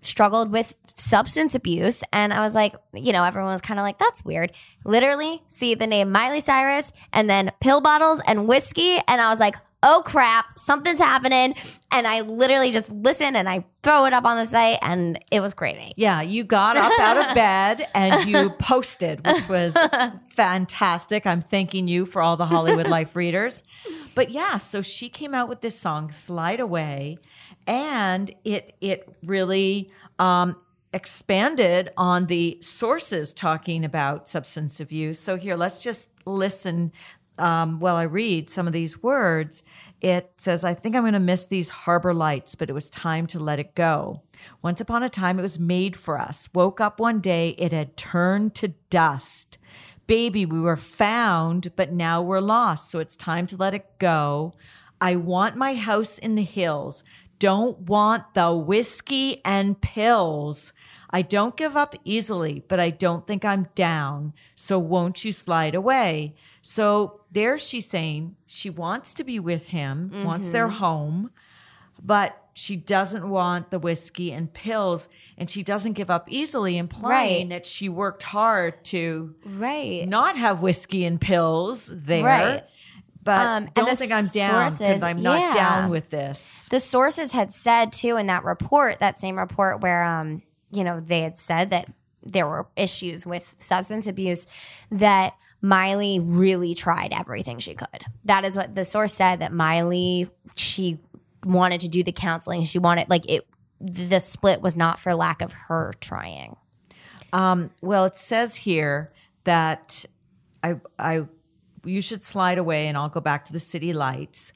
struggled 0.00 0.50
with 0.50 0.76
substance 0.96 1.54
abuse. 1.54 2.02
And 2.12 2.32
I 2.32 2.40
was 2.40 2.54
like, 2.54 2.74
you 2.92 3.12
know, 3.12 3.24
everyone 3.24 3.52
was 3.52 3.60
kind 3.60 3.80
of 3.80 3.84
like, 3.84 3.98
that's 3.98 4.24
weird. 4.24 4.52
Literally 4.84 5.42
see 5.48 5.74
the 5.74 5.86
name 5.86 6.12
Miley 6.12 6.40
Cyrus 6.40 6.92
and 7.12 7.28
then 7.28 7.50
pill 7.60 7.80
bottles 7.80 8.20
and 8.26 8.46
whiskey. 8.46 8.98
And 9.08 9.20
I 9.20 9.30
was 9.30 9.40
like, 9.40 9.56
oh 9.82 10.02
crap, 10.04 10.58
something's 10.58 11.00
happening. 11.00 11.54
And 11.90 12.06
I 12.06 12.20
literally 12.20 12.70
just 12.70 12.90
listen 12.90 13.34
and 13.34 13.48
I 13.48 13.64
throw 13.82 14.04
it 14.04 14.12
up 14.12 14.24
on 14.24 14.36
the 14.36 14.44
site 14.44 14.78
and 14.82 15.18
it 15.30 15.40
was 15.40 15.54
crazy. 15.54 15.92
Yeah, 15.96 16.20
you 16.20 16.44
got 16.44 16.76
up 16.76 16.98
out 17.00 17.16
of 17.16 17.34
bed 17.34 17.88
and 17.94 18.28
you 18.28 18.50
posted, 18.58 19.26
which 19.26 19.48
was 19.48 19.76
fantastic. 20.30 21.26
I'm 21.26 21.40
thanking 21.40 21.88
you 21.88 22.04
for 22.04 22.20
all 22.20 22.36
the 22.36 22.46
Hollywood 22.46 22.88
Life 22.88 23.16
readers. 23.16 23.64
But 24.14 24.30
yeah, 24.30 24.58
so 24.58 24.82
she 24.82 25.08
came 25.08 25.34
out 25.34 25.48
with 25.48 25.62
this 25.62 25.78
song, 25.78 26.10
Slide 26.10 26.60
Away, 26.60 27.18
and 27.66 28.30
it 28.44 28.74
it 28.80 29.08
really 29.22 29.90
um 30.18 30.56
expanded 30.92 31.90
on 31.96 32.26
the 32.26 32.58
sources 32.60 33.32
talking 33.32 33.84
about 33.84 34.28
substance 34.28 34.80
abuse. 34.80 35.20
So 35.20 35.36
here, 35.36 35.56
let's 35.56 35.78
just 35.78 36.10
listen 36.26 36.92
um, 37.38 37.80
while 37.80 37.96
I 37.96 38.02
read 38.04 38.50
some 38.50 38.66
of 38.66 38.72
these 38.72 39.02
words. 39.02 39.62
It 40.00 40.30
says, 40.36 40.64
I 40.64 40.74
think 40.74 40.94
I'm 40.94 41.02
going 41.02 41.14
to 41.14 41.20
miss 41.20 41.46
these 41.46 41.68
harbor 41.68 42.14
lights, 42.14 42.54
but 42.54 42.70
it 42.70 42.72
was 42.72 42.90
time 42.90 43.26
to 43.28 43.38
let 43.38 43.58
it 43.58 43.74
go. 43.74 44.22
Once 44.62 44.80
upon 44.80 45.02
a 45.02 45.08
time, 45.08 45.38
it 45.38 45.42
was 45.42 45.58
made 45.58 45.96
for 45.96 46.18
us. 46.18 46.48
Woke 46.54 46.80
up 46.80 47.00
one 47.00 47.20
day, 47.20 47.50
it 47.50 47.72
had 47.72 47.96
turned 47.96 48.54
to 48.56 48.68
dust. 48.90 49.58
Baby, 50.06 50.44
we 50.44 50.60
were 50.60 50.76
found, 50.76 51.74
but 51.76 51.92
now 51.92 52.20
we're 52.20 52.40
lost. 52.40 52.90
So 52.90 52.98
it's 52.98 53.16
time 53.16 53.46
to 53.48 53.56
let 53.56 53.74
it 53.74 53.98
go. 53.98 54.54
I 55.00 55.16
want 55.16 55.56
my 55.56 55.74
house 55.74 56.18
in 56.18 56.34
the 56.34 56.42
hills. 56.42 57.04
Don't 57.40 57.80
want 57.80 58.34
the 58.34 58.54
whiskey 58.54 59.40
and 59.44 59.80
pills. 59.80 60.72
I 61.10 61.22
don't 61.22 61.56
give 61.56 61.76
up 61.76 61.96
easily, 62.04 62.62
but 62.68 62.78
I 62.78 62.90
don't 62.90 63.26
think 63.26 63.44
I'm 63.44 63.66
down. 63.74 64.32
So 64.54 64.78
won't 64.78 65.24
you 65.24 65.32
slide 65.32 65.74
away? 65.74 66.34
So 66.62 67.22
there 67.32 67.58
she's 67.58 67.88
saying 67.88 68.36
she 68.46 68.70
wants 68.70 69.14
to 69.14 69.24
be 69.24 69.40
with 69.40 69.68
him, 69.68 70.12
wants 70.22 70.50
their 70.50 70.68
mm-hmm. 70.68 70.76
home, 70.76 71.30
but 72.00 72.36
she 72.54 72.76
doesn't 72.76 73.28
want 73.28 73.70
the 73.70 73.78
whiskey 73.78 74.32
and 74.32 74.52
pills 74.52 75.08
and 75.38 75.48
she 75.48 75.62
doesn't 75.62 75.94
give 75.94 76.10
up 76.10 76.30
easily, 76.30 76.76
implying 76.76 77.48
Right. 77.48 77.48
that 77.48 77.66
she 77.66 77.88
worked 77.88 78.22
hard 78.22 78.84
to 78.86 79.34
Right. 79.44 80.06
not 80.06 80.36
have 80.36 80.60
whiskey 80.60 81.04
and 81.04 81.20
pills 81.20 81.90
there. 81.94 82.24
Right. 82.24 82.64
But 83.30 83.46
Um, 83.46 83.68
don't 83.74 83.96
think 83.96 84.10
I'm 84.10 84.26
down 84.26 84.72
because 84.72 85.02
I'm 85.02 85.22
not 85.22 85.38
yeah. 85.38 85.52
down 85.52 85.90
with 85.90 86.10
this. 86.10 86.68
the 86.70 86.80
sources 86.80 87.30
had 87.30 87.52
said 87.52 87.92
too 87.92 88.16
in 88.16 88.26
that 88.26 88.44
report, 88.44 88.98
that 88.98 89.20
same 89.20 89.38
report 89.38 89.80
where 89.80 90.02
um, 90.02 90.42
you 90.72 90.82
know, 90.82 90.98
they 90.98 91.20
had 91.20 91.38
said 91.38 91.70
that 91.70 91.88
there 92.24 92.46
were 92.46 92.66
issues 92.76 93.24
with 93.24 93.54
substance 93.58 94.06
abuse, 94.06 94.46
that 94.90 95.34
Miley 95.62 96.18
really 96.20 96.74
tried 96.74 97.12
everything 97.12 97.58
she 97.60 97.74
could. 97.74 98.04
That 98.24 98.44
is 98.44 98.56
what 98.56 98.74
the 98.74 98.84
source 98.84 99.14
said 99.14 99.40
that 99.40 99.52
Miley 99.52 100.28
she 100.56 100.98
wanted 101.44 101.80
to 101.82 101.88
do 101.88 102.02
the 102.02 102.12
counseling. 102.12 102.64
She 102.64 102.78
wanted 102.78 103.08
like 103.08 103.30
it 103.30 103.46
the 103.80 104.18
split 104.18 104.60
was 104.60 104.74
not 104.76 104.98
for 104.98 105.14
lack 105.14 105.40
of 105.40 105.52
her 105.52 105.92
trying. 106.00 106.56
Well, 107.80 108.06
it 108.06 108.16
says 108.16 108.56
here 108.56 109.12
that 109.44 110.04
I 110.62 110.76
I 110.98 111.26
you 111.84 112.00
should 112.00 112.22
slide 112.22 112.58
away 112.58 112.86
and 112.86 112.96
I'll 112.96 113.08
go 113.08 113.20
back 113.20 113.44
to 113.46 113.52
the 113.52 113.58
city 113.58 113.92
lights. 113.92 114.52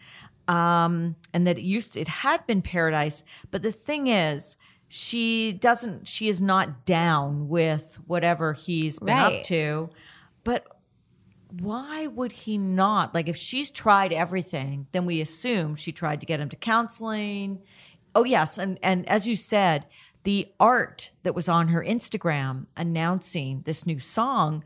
Um, 0.47 1.17
and 1.33 1.47
that 1.47 1.57
it 1.57 1.65
used 1.65 1.97
it 1.97 2.07
had 2.07 2.47
been 2.47 2.61
paradise, 2.61 3.23
but 3.51 3.63
the 3.63 3.73
thing 3.73 4.09
is 4.09 4.59
she 4.89 5.53
doesn't 5.53 6.07
she 6.07 6.29
is 6.29 6.43
not 6.43 6.85
down 6.85 7.49
with 7.49 7.99
whatever 8.07 8.53
he's 8.53 8.99
been 8.99 9.17
up 9.17 9.43
to. 9.45 9.89
But 10.45 10.67
why 11.61 12.09
would 12.09 12.33
he 12.33 12.59
not? 12.59 13.15
Like 13.15 13.29
if 13.29 13.37
she's 13.37 13.71
tried 13.71 14.13
everything, 14.13 14.87
then 14.93 15.07
we 15.07 15.21
assume 15.21 15.77
she 15.77 15.93
tried 15.93 16.21
to 16.21 16.27
get 16.27 16.41
him 16.41 16.49
to 16.51 16.57
counseling. 16.57 17.61
Oh 18.15 18.25
yes, 18.25 18.59
and 18.59 18.79
and 18.83 19.09
as 19.09 19.27
you 19.27 19.37
said, 19.37 19.87
the 20.25 20.49
art 20.59 21.11
that 21.23 21.35
was 21.35 21.49
on 21.49 21.69
her 21.69 21.83
Instagram 21.83 22.67
announcing 22.77 23.63
this 23.65 23.87
new 23.87 23.99
song 23.99 24.65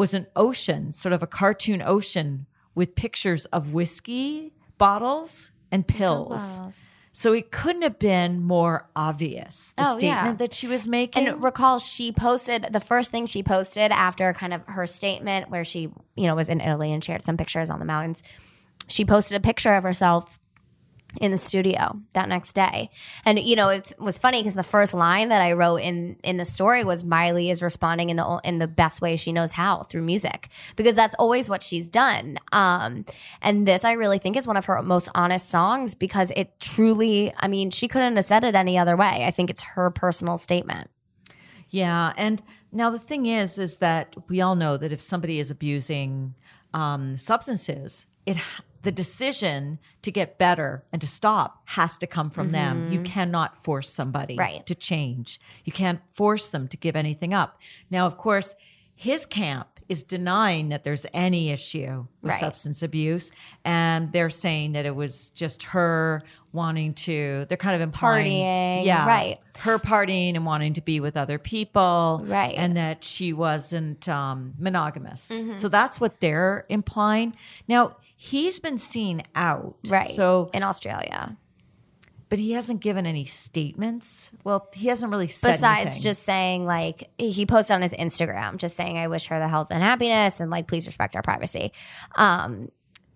was 0.00 0.14
an 0.14 0.26
ocean, 0.34 0.92
sort 0.92 1.12
of 1.12 1.22
a 1.22 1.26
cartoon 1.26 1.82
ocean 1.82 2.46
with 2.74 2.94
pictures 2.94 3.44
of 3.46 3.72
whiskey 3.74 4.52
bottles 4.78 5.50
and 5.70 5.86
pills. 5.86 6.58
bottles. 6.58 6.88
So 7.12 7.32
it 7.34 7.50
couldn't 7.50 7.82
have 7.82 7.98
been 7.98 8.40
more 8.42 8.88
obvious 8.96 9.74
the 9.76 9.82
Oh, 9.84 9.98
yeah. 10.00 10.20
statement 10.22 10.38
that 10.38 10.54
she 10.54 10.66
was 10.66 10.88
making. 10.88 11.28
And 11.28 11.44
recall 11.44 11.78
she 11.78 12.12
posted 12.12 12.68
the 12.72 12.80
first 12.80 13.10
thing 13.10 13.26
she 13.26 13.42
posted 13.42 13.92
after 13.92 14.32
kind 14.32 14.54
of 14.54 14.62
her 14.68 14.86
statement 14.86 15.50
where 15.50 15.64
she, 15.66 15.82
you 16.16 16.26
know, 16.26 16.34
was 16.34 16.48
in 16.48 16.60
Italy 16.62 16.90
and 16.92 17.04
shared 17.04 17.22
some 17.22 17.36
pictures 17.36 17.68
on 17.68 17.78
the 17.78 17.84
mountains. 17.84 18.22
She 18.88 19.04
posted 19.04 19.36
a 19.36 19.40
picture 19.40 19.74
of 19.74 19.82
herself 19.82 20.38
in 21.20 21.30
the 21.30 21.38
studio 21.38 21.96
that 22.12 22.28
next 22.28 22.52
day. 22.52 22.90
And 23.24 23.38
you 23.38 23.56
know, 23.56 23.68
it 23.68 23.92
was 23.98 24.18
funny 24.18 24.40
because 24.40 24.54
the 24.54 24.62
first 24.62 24.94
line 24.94 25.28
that 25.30 25.42
I 25.42 25.52
wrote 25.52 25.76
in 25.76 26.16
in 26.22 26.36
the 26.36 26.44
story 26.44 26.84
was 26.84 27.02
Miley 27.02 27.50
is 27.50 27.62
responding 27.62 28.10
in 28.10 28.16
the 28.16 28.40
in 28.44 28.58
the 28.58 28.68
best 28.68 29.00
way 29.00 29.16
she 29.16 29.32
knows 29.32 29.52
how 29.52 29.82
through 29.84 30.02
music 30.02 30.48
because 30.76 30.94
that's 30.94 31.14
always 31.16 31.48
what 31.48 31.62
she's 31.62 31.88
done. 31.88 32.38
Um 32.52 33.04
and 33.42 33.66
this 33.66 33.84
I 33.84 33.92
really 33.92 34.18
think 34.18 34.36
is 34.36 34.46
one 34.46 34.56
of 34.56 34.66
her 34.66 34.80
most 34.82 35.08
honest 35.14 35.48
songs 35.48 35.94
because 35.94 36.30
it 36.36 36.58
truly, 36.60 37.32
I 37.38 37.48
mean, 37.48 37.70
she 37.70 37.88
couldn't 37.88 38.16
have 38.16 38.24
said 38.24 38.44
it 38.44 38.54
any 38.54 38.78
other 38.78 38.96
way. 38.96 39.24
I 39.26 39.30
think 39.30 39.50
it's 39.50 39.62
her 39.62 39.90
personal 39.90 40.38
statement. 40.38 40.90
Yeah, 41.70 42.12
and 42.16 42.42
now 42.72 42.90
the 42.90 42.98
thing 42.98 43.26
is, 43.26 43.58
is 43.58 43.76
that 43.76 44.14
we 44.28 44.40
all 44.40 44.56
know 44.56 44.76
that 44.76 44.92
if 44.92 45.00
somebody 45.00 45.38
is 45.38 45.52
abusing 45.52 46.34
um, 46.74 47.16
substances, 47.16 48.06
it 48.26 48.36
the 48.82 48.92
decision 48.92 49.78
to 50.02 50.10
get 50.10 50.38
better 50.38 50.84
and 50.92 51.00
to 51.00 51.06
stop 51.06 51.60
has 51.66 51.98
to 51.98 52.06
come 52.06 52.30
from 52.30 52.50
them. 52.50 52.90
You 52.92 53.00
cannot 53.02 53.56
force 53.62 53.90
somebody 53.92 54.36
Right. 54.36 54.64
to 54.66 54.74
change. 54.74 55.38
You 55.64 55.72
can't 55.72 56.00
force 56.12 56.48
them 56.48 56.66
to 56.68 56.76
give 56.76 56.96
anything 56.96 57.34
up. 57.34 57.60
Now, 57.90 58.06
of 58.06 58.16
course, 58.16 58.54
his 58.94 59.26
camp 59.26 59.66
is 59.88 60.04
denying 60.04 60.68
that 60.68 60.84
there's 60.84 61.04
any 61.12 61.50
issue 61.50 62.06
with 62.22 62.30
Right. 62.30 62.38
substance 62.40 62.80
abuse, 62.82 63.32
and 63.64 64.12
they're 64.12 64.30
saying 64.30 64.72
that 64.72 64.86
it 64.86 64.94
was 64.94 65.30
just 65.30 65.64
her 65.64 66.22
wanting 66.52 66.94
to. 66.94 67.44
They're 67.48 67.56
kind 67.56 67.74
of 67.74 67.80
implying, 67.82 68.26
Partying, 68.26 68.84
yeah, 68.84 69.04
right. 69.04 69.38
her 69.58 69.80
partying 69.80 70.36
and 70.36 70.46
wanting 70.46 70.74
to 70.74 70.80
be 70.80 71.00
with 71.00 71.16
other 71.16 71.38
people 71.38 72.22
Right. 72.24 72.54
and 72.56 72.76
that 72.76 73.02
she 73.04 73.32
wasn't 73.32 74.08
um, 74.08 74.54
monogamous 74.58 75.32
Mm-hmm. 75.32 75.56
so 75.56 75.68
that's 75.68 76.00
what 76.00 76.20
they're 76.20 76.66
implying 76.68 77.34
now 77.66 77.96
he's 78.22 78.60
been 78.60 78.76
seen 78.76 79.22
out 79.34 79.76
Right. 79.88 80.10
so 80.10 80.50
in 80.52 80.62
Australia. 80.62 81.38
but 82.28 82.38
he 82.38 82.52
hasn't 82.52 82.80
given 82.80 83.06
any 83.06 83.24
statements 83.24 84.30
well 84.44 84.68
he 84.74 84.88
hasn't 84.88 85.10
really 85.10 85.26
said 85.28 85.52
Besides 85.52 85.80
anything. 85.86 86.02
just 86.02 86.22
saying 86.24 86.64
like 86.66 87.08
he 87.16 87.46
posted 87.46 87.76
on 87.76 87.82
his 87.82 87.94
Instagram 87.94 88.58
just 88.58 88.76
saying 88.76 88.98
I 88.98 89.08
wish 89.08 89.26
her 89.28 89.38
the 89.38 89.48
health 89.48 89.68
and 89.70 89.82
happiness 89.82 90.38
and 90.40 90.50
like 90.50 90.68
please 90.68 90.86
respect 90.86 91.16
our 91.16 91.22
privacy. 91.22 91.72
Um 92.14 92.68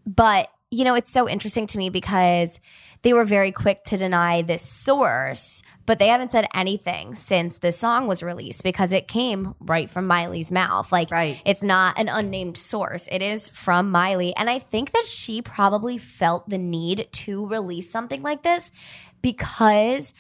but 0.06 0.48
you 0.74 0.84
know 0.84 0.94
it's 0.94 1.10
so 1.10 1.28
interesting 1.28 1.66
to 1.66 1.78
me 1.78 1.90
because 1.90 2.60
they 3.02 3.12
were 3.12 3.24
very 3.24 3.52
quick 3.52 3.84
to 3.84 3.96
deny 3.96 4.42
this 4.42 4.62
source 4.62 5.62
but 5.86 5.98
they 5.98 6.08
haven't 6.08 6.32
said 6.32 6.46
anything 6.54 7.14
since 7.14 7.58
the 7.58 7.70
song 7.72 8.06
was 8.06 8.22
released 8.22 8.62
because 8.62 8.92
it 8.92 9.06
came 9.06 9.54
right 9.60 9.90
from 9.90 10.06
Miley's 10.06 10.50
mouth. 10.50 10.90
Like 10.90 11.10
Right. 11.10 11.40
it's 11.44 11.62
not 11.62 11.98
an 11.98 12.08
unnamed 12.08 12.56
source. 12.56 13.08
It 13.12 13.22
is 13.22 13.50
from 13.50 13.90
Miley. 13.90 14.34
And 14.36 14.48
I 14.48 14.58
think 14.58 14.92
that 14.92 15.04
she 15.04 15.42
probably 15.42 15.98
felt 15.98 16.48
the 16.48 16.58
need 16.58 17.08
to 17.12 17.46
release 17.46 17.90
something 17.90 18.22
like 18.22 18.42
this 18.42 18.70
because 19.20 20.14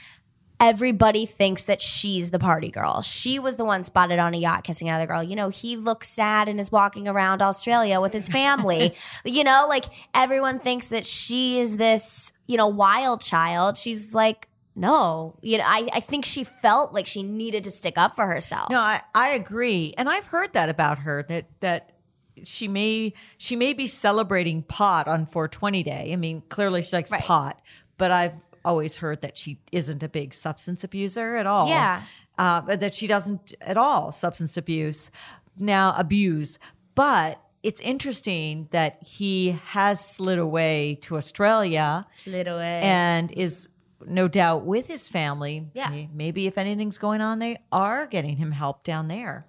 everybody 0.64 1.26
thinks 1.26 1.64
that 1.64 1.78
she's 1.82 2.30
the 2.30 2.38
party 2.38 2.70
girl. 2.70 3.02
She 3.02 3.38
was 3.38 3.56
the 3.56 3.66
one 3.66 3.82
spotted 3.82 4.18
on 4.18 4.32
a 4.32 4.38
yacht 4.38 4.64
kissing 4.64 4.88
another 4.88 5.06
girl. 5.06 5.22
You 5.22 5.36
know, 5.36 5.50
he 5.50 5.76
looks 5.76 6.08
sad 6.08 6.48
and 6.48 6.58
is 6.58 6.72
walking 6.72 7.06
around 7.06 7.42
Australia 7.42 8.00
with 8.00 8.14
his 8.14 8.30
family. 8.30 8.94
you 9.26 9.44
know, 9.44 9.66
like 9.68 9.84
everyone 10.14 10.58
thinks 10.58 10.88
that 10.88 11.06
she 11.06 11.60
is 11.60 11.76
this, 11.76 12.32
you 12.46 12.56
know, 12.56 12.66
wild 12.66 13.20
child. 13.20 13.76
She's 13.76 14.14
like, 14.14 14.48
no, 14.74 15.36
you 15.42 15.58
know, 15.58 15.64
I, 15.66 15.86
I 15.92 16.00
think 16.00 16.24
she 16.24 16.44
felt 16.44 16.94
like 16.94 17.06
she 17.06 17.22
needed 17.22 17.64
to 17.64 17.70
stick 17.70 17.98
up 17.98 18.16
for 18.16 18.26
herself. 18.26 18.70
no 18.70 18.80
I, 18.80 19.02
I 19.14 19.28
agree 19.30 19.94
and 19.96 20.08
i've 20.08 20.26
heard 20.26 20.52
that 20.54 20.68
about 20.68 20.98
her 21.00 21.22
that 21.28 21.46
that 21.60 21.92
she 22.42 22.66
may 22.66 23.12
she 23.36 23.54
may 23.54 23.72
be 23.74 23.86
celebrating 23.86 24.62
pot 24.62 25.06
on 25.06 25.26
420 25.26 25.82
day. 25.84 26.10
I 26.12 26.16
mean, 26.16 26.42
clearly 26.48 26.82
she 26.82 26.96
likes 26.96 27.12
Right. 27.12 27.22
pot, 27.22 27.60
but 27.98 28.10
I've 28.10 28.34
always 28.64 28.96
heard 28.98 29.22
that 29.22 29.36
she 29.36 29.58
isn't 29.72 30.02
a 30.02 30.08
big 30.08 30.34
substance 30.34 30.84
abuser 30.84 31.36
at 31.36 31.46
all. 31.46 31.68
Yeah. 31.68 32.02
uh, 32.38 32.60
that 32.62 32.94
she 32.94 33.06
doesn't 33.06 33.54
at 33.60 33.76
all 33.76 34.10
substance 34.12 34.56
abuse 34.56 35.10
now 35.56 35.94
abuse. 35.96 36.58
But 36.94 37.40
it's 37.62 37.80
interesting 37.80 38.68
that 38.72 39.02
he 39.02 39.52
has 39.66 40.04
slid 40.04 40.38
away 40.38 40.98
to 41.02 41.16
Australia 41.16 42.06
Slid 42.10 42.46
away. 42.48 42.80
and 42.82 43.30
is 43.32 43.68
no 44.06 44.28
doubt 44.28 44.64
with 44.64 44.86
his 44.86 45.08
family. 45.08 45.66
Yeah. 45.74 46.06
Maybe 46.12 46.46
if 46.46 46.58
anything's 46.58 46.98
going 46.98 47.20
on, 47.20 47.38
they 47.38 47.58
are 47.72 48.06
getting 48.06 48.36
him 48.36 48.52
help 48.52 48.84
down 48.84 49.08
there. 49.08 49.46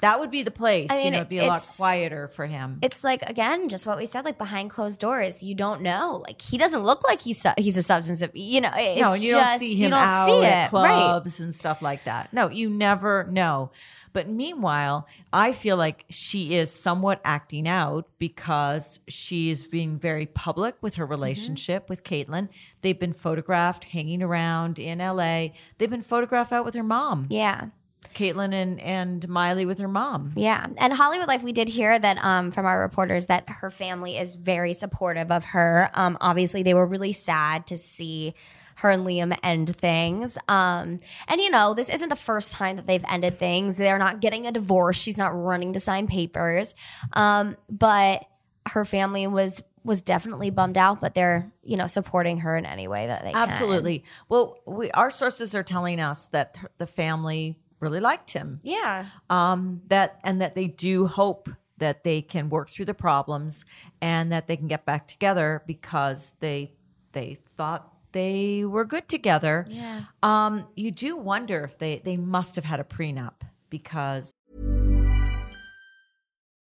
That 0.00 0.20
would 0.20 0.30
be 0.30 0.42
the 0.42 0.50
place. 0.50 0.90
I 0.90 1.02
you 1.02 1.10
know, 1.10 1.18
it'd 1.18 1.28
be 1.30 1.38
a 1.38 1.46
lot 1.46 1.62
quieter 1.76 2.28
for 2.28 2.46
him. 2.46 2.78
it's 2.82 3.02
like 3.04 3.22
again, 3.28 3.68
just 3.68 3.86
what 3.86 3.96
we 3.96 4.04
said, 4.06 4.24
like 4.24 4.36
behind 4.38 4.68
closed 4.70 5.00
doors, 5.00 5.42
you 5.42 5.54
don't 5.54 5.80
know. 5.82 6.22
Like 6.26 6.42
he 6.42 6.58
doesn't 6.58 6.82
look 6.82 7.02
like 7.08 7.20
he's 7.22 7.40
su- 7.40 7.54
he's 7.56 7.76
a 7.76 7.82
substance 7.82 8.20
of 8.20 8.30
you 8.34 8.60
know. 8.60 8.70
It's 8.74 9.00
no, 9.00 9.12
and 9.14 9.22
you 9.22 9.32
just, 9.32 9.48
don't 9.50 9.58
see 9.60 9.74
him 9.76 9.90
don't 9.90 10.00
out 10.00 10.26
see 10.26 10.44
at 10.44 10.66
it. 10.72 10.76
right? 10.76 10.88
clubs 10.94 11.40
and 11.40 11.54
stuff 11.54 11.80
like 11.80 12.04
that. 12.04 12.32
No, 12.32 12.48
you 12.48 12.68
never 12.68 13.24
know. 13.30 13.70
But 14.12 14.28
meanwhile, 14.28 15.08
I 15.32 15.52
feel 15.52 15.76
like 15.76 16.04
she 16.10 16.54
is 16.54 16.70
somewhat 16.72 17.20
acting 17.24 17.66
out 17.66 18.08
because 18.18 19.00
she 19.08 19.50
is 19.50 19.64
being 19.64 19.98
very 19.98 20.26
public 20.26 20.76
with 20.82 20.94
Mm-hmm. 20.94 21.00
her 21.00 21.06
relationship 21.06 21.88
with 21.88 22.04
Kaitlynn. 22.04 22.48
They've 22.82 22.98
been 22.98 23.12
photographed 23.12 23.86
hanging 23.86 24.22
around 24.22 24.78
in 24.78 24.98
LA. 24.98 25.48
They've 25.78 25.90
been 25.90 26.02
photographed 26.02 26.52
out 26.52 26.64
with 26.64 26.74
her 26.74 26.82
mom, 26.84 27.26
Yeah. 27.30 27.68
Kaitlynn 28.14 28.54
and, 28.54 28.80
and 28.80 29.28
Miley 29.28 29.66
with 29.66 29.78
her 29.78 29.88
mom. 29.88 30.32
Yeah. 30.36 30.66
And 30.78 30.92
Hollywood 30.92 31.28
Life, 31.28 31.42
we 31.42 31.52
did 31.52 31.68
hear 31.68 31.98
that 31.98 32.18
um, 32.24 32.50
from 32.50 32.66
our 32.66 32.80
reporters 32.80 33.26
that 33.26 33.48
her 33.48 33.70
family 33.70 34.16
is 34.16 34.34
very 34.34 34.72
supportive 34.72 35.30
of 35.30 35.44
her. 35.44 35.90
Um, 35.94 36.16
obviously, 36.20 36.62
they 36.62 36.74
were 36.74 36.86
really 36.86 37.12
sad 37.12 37.66
to 37.68 37.78
see 37.78 38.34
her 38.76 38.90
and 38.90 39.06
Liam 39.06 39.36
end 39.42 39.76
things. 39.76 40.36
Um, 40.48 40.98
and, 41.28 41.40
you 41.40 41.50
know, 41.50 41.74
this 41.74 41.88
isn't 41.88 42.08
the 42.08 42.16
first 42.16 42.50
time 42.52 42.76
that 42.76 42.86
they've 42.86 43.04
ended 43.08 43.38
things. 43.38 43.76
They're 43.76 43.98
not 43.98 44.20
getting 44.20 44.46
a 44.46 44.52
divorce. 44.52 44.96
She's 44.96 45.18
not 45.18 45.28
running 45.28 45.74
to 45.74 45.80
sign 45.80 46.06
papers. 46.06 46.74
Um, 47.12 47.56
but 47.68 48.24
her 48.66 48.84
family 48.84 49.26
was 49.26 49.62
was 49.84 50.00
definitely 50.00 50.48
bummed 50.48 50.78
out, 50.78 51.00
but 51.00 51.14
they're, 51.14 51.52
you 51.62 51.76
know, 51.76 51.86
supporting 51.86 52.38
her 52.38 52.56
in 52.56 52.64
any 52.64 52.88
way 52.88 53.06
that 53.06 53.22
they 53.22 53.32
can. 53.32 53.42
Absolutely. 53.42 54.02
Well, 54.30 54.58
we, 54.66 54.90
our 54.92 55.10
sources 55.10 55.54
are 55.54 55.62
telling 55.62 56.00
us 56.00 56.28
that 56.28 56.56
the 56.78 56.86
family 56.86 57.58
really 57.84 58.00
liked 58.00 58.32
him. 58.32 58.60
Yeah. 58.62 59.06
um, 59.30 59.82
that 59.88 60.18
and 60.24 60.40
that 60.40 60.54
they 60.54 60.66
do 60.66 61.06
hope 61.06 61.48
that 61.78 62.04
they 62.04 62.22
can 62.22 62.48
work 62.48 62.68
through 62.70 62.84
the 62.86 62.94
problems 62.94 63.64
and 64.00 64.32
that 64.32 64.46
they 64.46 64.56
can 64.56 64.68
get 64.68 64.84
back 64.84 65.06
together 65.06 65.62
because 65.66 66.36
they 66.40 66.72
they 67.12 67.38
thought 67.56 67.92
they 68.12 68.64
were 68.64 68.84
good 68.84 69.08
together. 69.08 69.66
Yeah. 69.68 70.02
Um, 70.22 70.66
you 70.76 70.90
do 70.90 71.16
wonder 71.16 71.62
if 71.64 71.78
they 71.78 72.00
they 72.04 72.16
must 72.16 72.56
have 72.56 72.64
had 72.64 72.80
a 72.80 72.84
prenup 72.84 73.42
because 73.70 74.33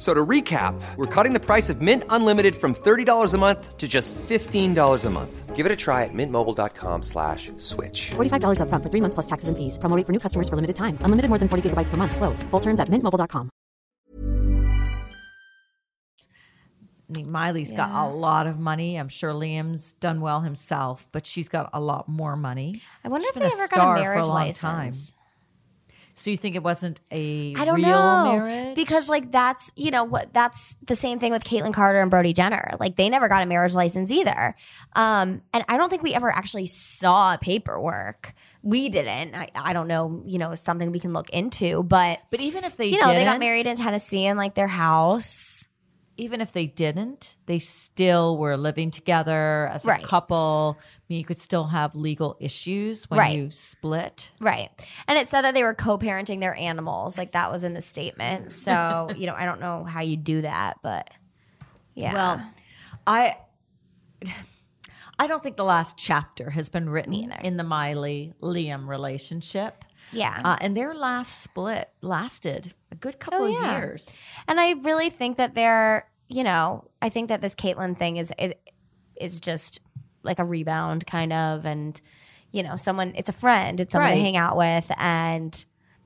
F- 0.00 0.06
So 0.06 0.14
to 0.14 0.24
recap, 0.26 0.80
we're 0.96 1.04
cutting 1.06 1.34
the 1.34 1.40
price 1.40 1.68
of 1.68 1.82
Mint 1.82 2.04
Unlimited 2.08 2.56
from 2.56 2.74
$30 2.74 3.34
a 3.34 3.38
month 3.38 3.76
to 3.76 3.86
just 3.86 4.14
$15 4.14 5.04
a 5.04 5.10
month. 5.10 5.54
Give 5.54 5.66
it 5.66 5.72
a 5.72 5.76
try 5.76 6.04
at 6.04 6.14
mintmobile.com 6.14 7.02
slash 7.02 7.52
switch. 7.58 8.12
$45 8.16 8.60
upfront 8.60 8.82
for 8.82 8.88
three 8.88 9.02
months 9.02 9.12
plus 9.14 9.26
taxes 9.26 9.48
and 9.50 9.58
fees. 9.58 9.76
Promo 9.76 9.94
rate 9.96 10.06
for 10.06 10.12
new 10.12 10.18
customers 10.18 10.48
for 10.48 10.56
limited 10.56 10.76
time. 10.76 10.96
Unlimited 11.04 11.28
more 11.28 11.36
than 11.38 11.48
40 11.50 11.68
gigabytes 11.68 11.90
per 11.90 11.98
month. 11.98 12.16
Slows. 12.16 12.42
Full 12.50 12.60
terms 12.60 12.80
at 12.80 12.88
mintmobile.com. 12.88 13.50
I 17.10 17.12
mean, 17.18 17.30
Miley's 17.30 17.72
got 17.72 17.90
a 17.90 18.08
lot 18.08 18.46
of 18.46 18.58
money. 18.58 18.96
I'm 18.96 19.08
sure 19.08 19.32
Liam's 19.34 19.94
done 19.94 20.20
well 20.20 20.40
himself, 20.40 21.08
but 21.12 21.26
she's 21.26 21.48
got 21.50 21.68
a 21.74 21.80
lot 21.80 22.08
more 22.08 22.36
money. 22.36 22.80
I 23.04 23.08
wonder 23.08 23.26
She's 23.26 23.36
if 23.36 23.42
they 23.42 23.62
ever 23.62 23.68
got 23.68 23.80
a 23.92 23.96
for 23.98 24.00
marriage 24.02 24.26
long 24.26 24.34
license. 24.34 25.12
time. 25.12 25.19
So 26.14 26.30
you 26.30 26.36
think 26.36 26.56
it 26.56 26.62
wasn't 26.62 27.00
a 27.10 27.54
I 27.56 27.64
don't 27.64 27.76
real 27.76 27.88
know 27.88 28.32
marriage? 28.44 28.74
because 28.74 29.08
like 29.08 29.30
that's 29.32 29.72
you 29.76 29.90
know 29.90 30.04
what 30.04 30.32
that's 30.32 30.76
the 30.86 30.96
same 30.96 31.18
thing 31.18 31.32
with 31.32 31.44
Kaitlynn 31.44 31.72
Carter 31.72 32.00
and 32.00 32.10
Brody 32.10 32.32
Jenner. 32.32 32.72
Like 32.78 32.96
they 32.96 33.08
never 33.08 33.28
got 33.28 33.42
a 33.42 33.46
marriage 33.46 33.74
license 33.74 34.10
either, 34.10 34.54
um, 34.94 35.42
and 35.52 35.64
I 35.68 35.76
don't 35.76 35.88
think 35.88 36.02
we 36.02 36.14
ever 36.14 36.30
actually 36.30 36.66
saw 36.66 37.36
paperwork. 37.36 38.34
We 38.62 38.90
didn't. 38.90 39.34
I, 39.34 39.48
I 39.54 39.72
don't 39.72 39.88
know. 39.88 40.22
You 40.26 40.38
know, 40.38 40.54
something 40.54 40.92
we 40.92 41.00
can 41.00 41.12
look 41.12 41.30
into, 41.30 41.82
but 41.82 42.20
but 42.30 42.40
even 42.40 42.64
if 42.64 42.76
they 42.76 42.86
you 42.86 42.98
know 43.00 43.08
they 43.08 43.24
got 43.24 43.40
married 43.40 43.66
in 43.66 43.76
Tennessee 43.76 44.26
in 44.26 44.36
like 44.36 44.54
their 44.54 44.68
house. 44.68 45.59
Even 46.20 46.40
if 46.40 46.52
they 46.52 46.66
didn't, 46.66 47.36
they 47.46 47.58
still 47.58 48.36
were 48.38 48.56
living 48.56 48.90
together 48.90 49.68
as 49.72 49.84
Right. 49.84 50.02
a 50.02 50.06
couple. 50.06 50.78
I 50.80 50.84
mean, 51.08 51.18
you 51.18 51.24
could 51.24 51.38
still 51.38 51.66
have 51.68 51.94
legal 51.96 52.36
issues 52.40 53.08
when 53.10 53.18
Right. 53.18 53.36
you 53.36 53.50
split. 53.50 54.30
Right. 54.40 54.70
And 55.08 55.18
it 55.18 55.28
said 55.28 55.42
that 55.42 55.54
they 55.54 55.62
were 55.62 55.74
co 55.74 55.98
parenting 55.98 56.40
their 56.40 56.54
animals. 56.54 57.16
Like 57.18 57.32
that 57.32 57.50
was 57.50 57.64
in 57.64 57.72
the 57.74 57.82
statement. 57.82 58.52
So, 58.52 59.10
you 59.16 59.26
know, 59.26 59.34
I 59.34 59.44
don't 59.44 59.60
know 59.60 59.84
how 59.84 60.00
you 60.02 60.16
do 60.16 60.42
that, 60.42 60.76
but 60.82 61.10
yeah. 61.94 62.12
Well, 62.14 62.42
I 63.06 63.36
I 65.18 65.26
don't 65.26 65.42
think 65.42 65.56
the 65.56 65.64
last 65.64 65.98
chapter 65.98 66.50
has 66.50 66.68
been 66.70 66.88
written 66.88 67.12
either. 67.12 67.36
in 67.42 67.56
the 67.58 67.62
Miley 67.64 68.32
Liam 68.42 68.86
relationship. 68.88 69.84
yeah. 70.12 70.40
Uh, 70.44 70.56
and 70.62 70.74
their 70.76 70.94
last 70.94 71.42
split 71.42 71.90
lasted 72.00 72.72
a 72.90 72.94
good 72.94 73.20
couple 73.20 73.42
Oh, 73.42 73.44
of 73.44 73.52
yeah. 73.62 73.78
years. 73.78 74.18
And 74.48 74.58
I 74.58 74.72
really 74.72 75.10
think 75.10 75.36
that 75.36 75.52
they're, 75.54 76.08
you 76.30 76.44
know, 76.44 76.84
I 77.02 77.08
think 77.08 77.28
that 77.28 77.40
this 77.40 77.54
Kaitlynn 77.54 77.98
thing 77.98 78.16
is 78.16 78.32
is 78.38 78.54
is 79.20 79.40
just 79.40 79.80
like 80.22 80.38
a 80.38 80.44
rebound 80.44 81.06
kind 81.06 81.32
of 81.32 81.66
and 81.66 82.00
you 82.52 82.62
know, 82.62 82.76
someone 82.76 83.12
it's 83.16 83.28
a 83.28 83.32
friend, 83.34 83.80
it's 83.80 83.92
someone 83.92 84.10
Right. 84.10 84.16
to 84.16 84.22
hang 84.22 84.36
out 84.36 84.56
with 84.56 84.90
and 84.96 85.64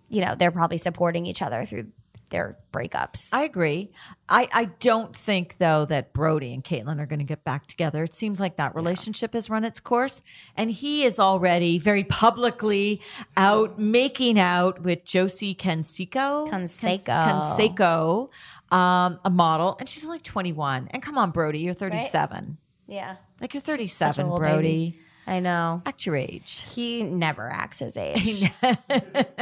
you 0.08 0.20
know, 0.20 0.34
they're 0.34 0.50
probably 0.50 0.78
supporting 0.78 1.26
each 1.26 1.42
other 1.42 1.64
through 1.64 1.86
their 2.30 2.56
breakups. 2.72 3.28
I 3.32 3.44
agree. 3.44 3.90
I, 4.28 4.48
I 4.52 4.64
don't 4.80 5.14
think 5.14 5.58
though 5.58 5.84
that 5.84 6.12
Brody 6.12 6.52
and 6.52 6.64
Caitlyn 6.64 6.98
are 7.00 7.06
going 7.06 7.18
to 7.20 7.24
get 7.24 7.44
back 7.44 7.66
together. 7.66 8.02
It 8.02 8.14
seems 8.14 8.40
like 8.40 8.56
that 8.56 8.74
relationship 8.74 9.34
has 9.34 9.48
run 9.50 9.64
its 9.64 9.78
course, 9.78 10.20
and 10.56 10.70
he 10.70 11.04
is 11.04 11.20
already 11.20 11.78
very 11.78 12.02
publicly 12.04 13.00
out 13.36 13.78
making 13.78 14.38
out 14.38 14.82
with 14.82 15.04
Josie 15.04 15.54
Canseco. 15.54 16.50
Canseco. 16.50 17.04
Canseco, 17.06 18.30
um, 18.74 19.18
a 19.24 19.30
model, 19.30 19.76
and 19.78 19.88
she's 19.88 20.04
only 20.04 20.18
twenty 20.18 20.52
one. 20.52 20.88
And 20.90 21.02
come 21.02 21.16
on, 21.16 21.30
Brody, 21.30 21.60
you're 21.60 21.74
thirty 21.74 22.00
seven. 22.02 22.58
yeah. 22.86 23.16
Like 23.40 23.54
you're 23.54 23.60
thirty 23.60 23.88
seven, 23.88 24.28
Brody. 24.28 24.62
baby. 24.90 25.00
I 25.26 25.40
know. 25.40 25.80
Act 25.86 26.04
your 26.04 26.16
age. 26.16 26.64
He 26.74 27.02
never 27.02 27.48
acts 27.48 27.78
his 27.78 27.96
age. 27.98 28.50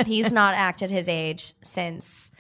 He's 0.07 0.33
not 0.33 0.55
acted 0.55 0.91
his 0.93 1.09
age 1.09 1.55
since 1.63 2.31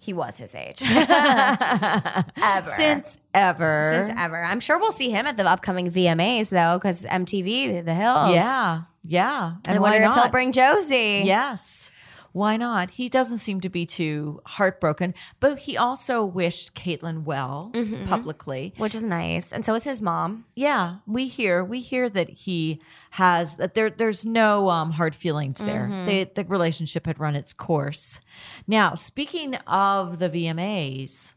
he 0.00 0.12
was 0.12 0.36
his 0.38 0.54
age. 0.54 0.82
ever. 0.82 2.64
Since 2.64 3.18
ever. 3.34 3.90
Since 4.06 4.18
ever. 4.18 4.42
I'm 4.42 4.60
sure 4.60 4.78
we'll 4.78 4.92
see 4.92 5.10
him 5.10 5.26
at 5.26 5.36
the 5.36 5.46
upcoming 5.46 5.90
VMAs 5.90 6.50
though, 6.50 6.78
because 6.78 7.04
MTV, 7.04 7.84
The 7.84 7.94
Hills. 7.94 8.32
Yeah. 8.32 8.82
Yeah. 9.04 9.52
And 9.66 9.76
I 9.76 9.80
wonder 9.80 9.98
if 9.98 10.12
he'll 10.14 10.28
bring 10.30 10.52
Josie. 10.52 11.22
Yes. 11.24 11.92
Why 12.38 12.56
not? 12.56 12.92
He 12.92 13.08
doesn't 13.08 13.38
seem 13.38 13.60
to 13.62 13.68
be 13.68 13.84
too 13.84 14.40
heartbroken, 14.46 15.12
but 15.40 15.58
he 15.58 15.76
also 15.76 16.24
wished 16.24 16.74
Kaitlynn 16.74 17.24
well 17.24 17.70
Mm-hmm. 17.74 18.06
publicly. 18.06 18.72
Which 18.78 18.94
was 18.94 19.04
nice. 19.04 19.52
And 19.52 19.66
so 19.66 19.74
is 19.74 19.82
his 19.84 20.00
mom. 20.00 20.44
Yeah, 20.54 20.98
we 21.06 21.26
hear 21.26 21.64
we 21.64 21.80
hear 21.80 22.08
that 22.08 22.28
he 22.30 22.80
has 23.10 23.56
that 23.56 23.74
there 23.74 23.90
there's 23.90 24.24
no 24.24 24.70
um, 24.70 24.92
hard 24.92 25.14
feelings 25.16 25.58
there. 25.58 25.88
Mm-hmm. 25.90 26.06
They, 26.06 26.24
the 26.24 26.44
relationship 26.44 27.06
had 27.06 27.18
run 27.18 27.34
its 27.34 27.52
course. 27.52 28.20
Now, 28.66 28.94
speaking 28.94 29.56
of 29.66 30.18
the 30.20 30.28
VMAs, 30.30 31.32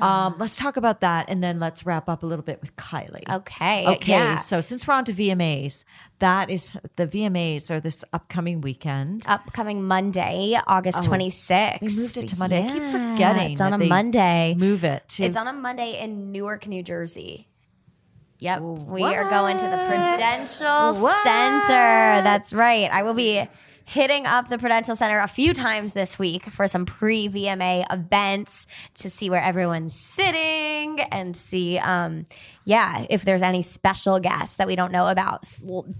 um, 0.00 0.36
let's 0.38 0.56
talk 0.56 0.76
about 0.76 1.00
that, 1.00 1.26
and 1.28 1.42
then 1.42 1.58
let's 1.58 1.86
wrap 1.86 2.08
up 2.08 2.22
a 2.22 2.26
little 2.26 2.44
bit 2.44 2.60
with 2.60 2.76
Kylie. 2.76 3.22
Okay. 3.28 3.86
Okay, 3.86 4.12
Yeah. 4.12 4.36
so 4.36 4.60
since 4.60 4.86
we're 4.86 4.94
on 4.94 5.04
to 5.06 5.12
VMAs, 5.12 5.84
that 6.18 6.50
is 6.50 6.76
the 6.96 7.06
VMAs 7.06 7.70
are 7.70 7.80
this 7.80 8.04
upcoming 8.12 8.60
weekend. 8.60 9.24
Upcoming 9.26 9.82
Monday, 9.84 10.58
August 10.66 11.04
26th. 11.04 11.80
They 11.80 11.86
moved 12.02 12.16
it 12.16 12.28
to 12.28 12.38
Monday. 12.38 12.64
I 12.64 12.68
keep 12.68 12.82
forgetting 12.90 13.52
It's 13.52 13.60
on 13.60 13.72
a 13.72 13.78
Monday. 13.78 14.54
Move 14.56 14.84
it. 14.84 15.08
To, 15.10 15.24
It's 15.24 15.36
on 15.36 15.48
a 15.48 15.52
Monday 15.52 16.00
in 16.02 16.32
Newark, 16.32 16.66
New 16.66 16.82
Jersey. 16.82 17.48
Yep. 18.38 18.60
We 18.60 19.02
are 19.02 19.28
going 19.30 19.56
to 19.56 19.64
the 19.64 19.76
Prudential 19.88 21.00
What? 21.02 21.22
Center. 21.24 22.22
That's 22.22 22.52
right. 22.52 22.90
I 22.92 23.02
will 23.02 23.14
be 23.14 23.46
hitting 23.88 24.26
up 24.26 24.48
the 24.48 24.58
Prudential 24.58 24.96
Center 24.96 25.20
a 25.20 25.28
few 25.28 25.54
times 25.54 25.92
this 25.92 26.18
week 26.18 26.44
for 26.46 26.66
some 26.66 26.84
pre 26.84 27.28
VMA 27.28 27.86
events 27.90 28.66
to 28.96 29.08
see 29.08 29.30
where 29.30 29.40
everyone's 29.40 29.94
sitting 29.94 31.00
and 31.00 31.36
see, 31.36 31.78
um, 31.78 32.24
yeah, 32.64 33.06
if 33.08 33.24
there's 33.24 33.42
any 33.42 33.62
special 33.62 34.18
guests 34.18 34.56
that 34.56 34.66
we 34.66 34.74
don't 34.74 34.90
know 34.90 35.06
about, 35.06 35.46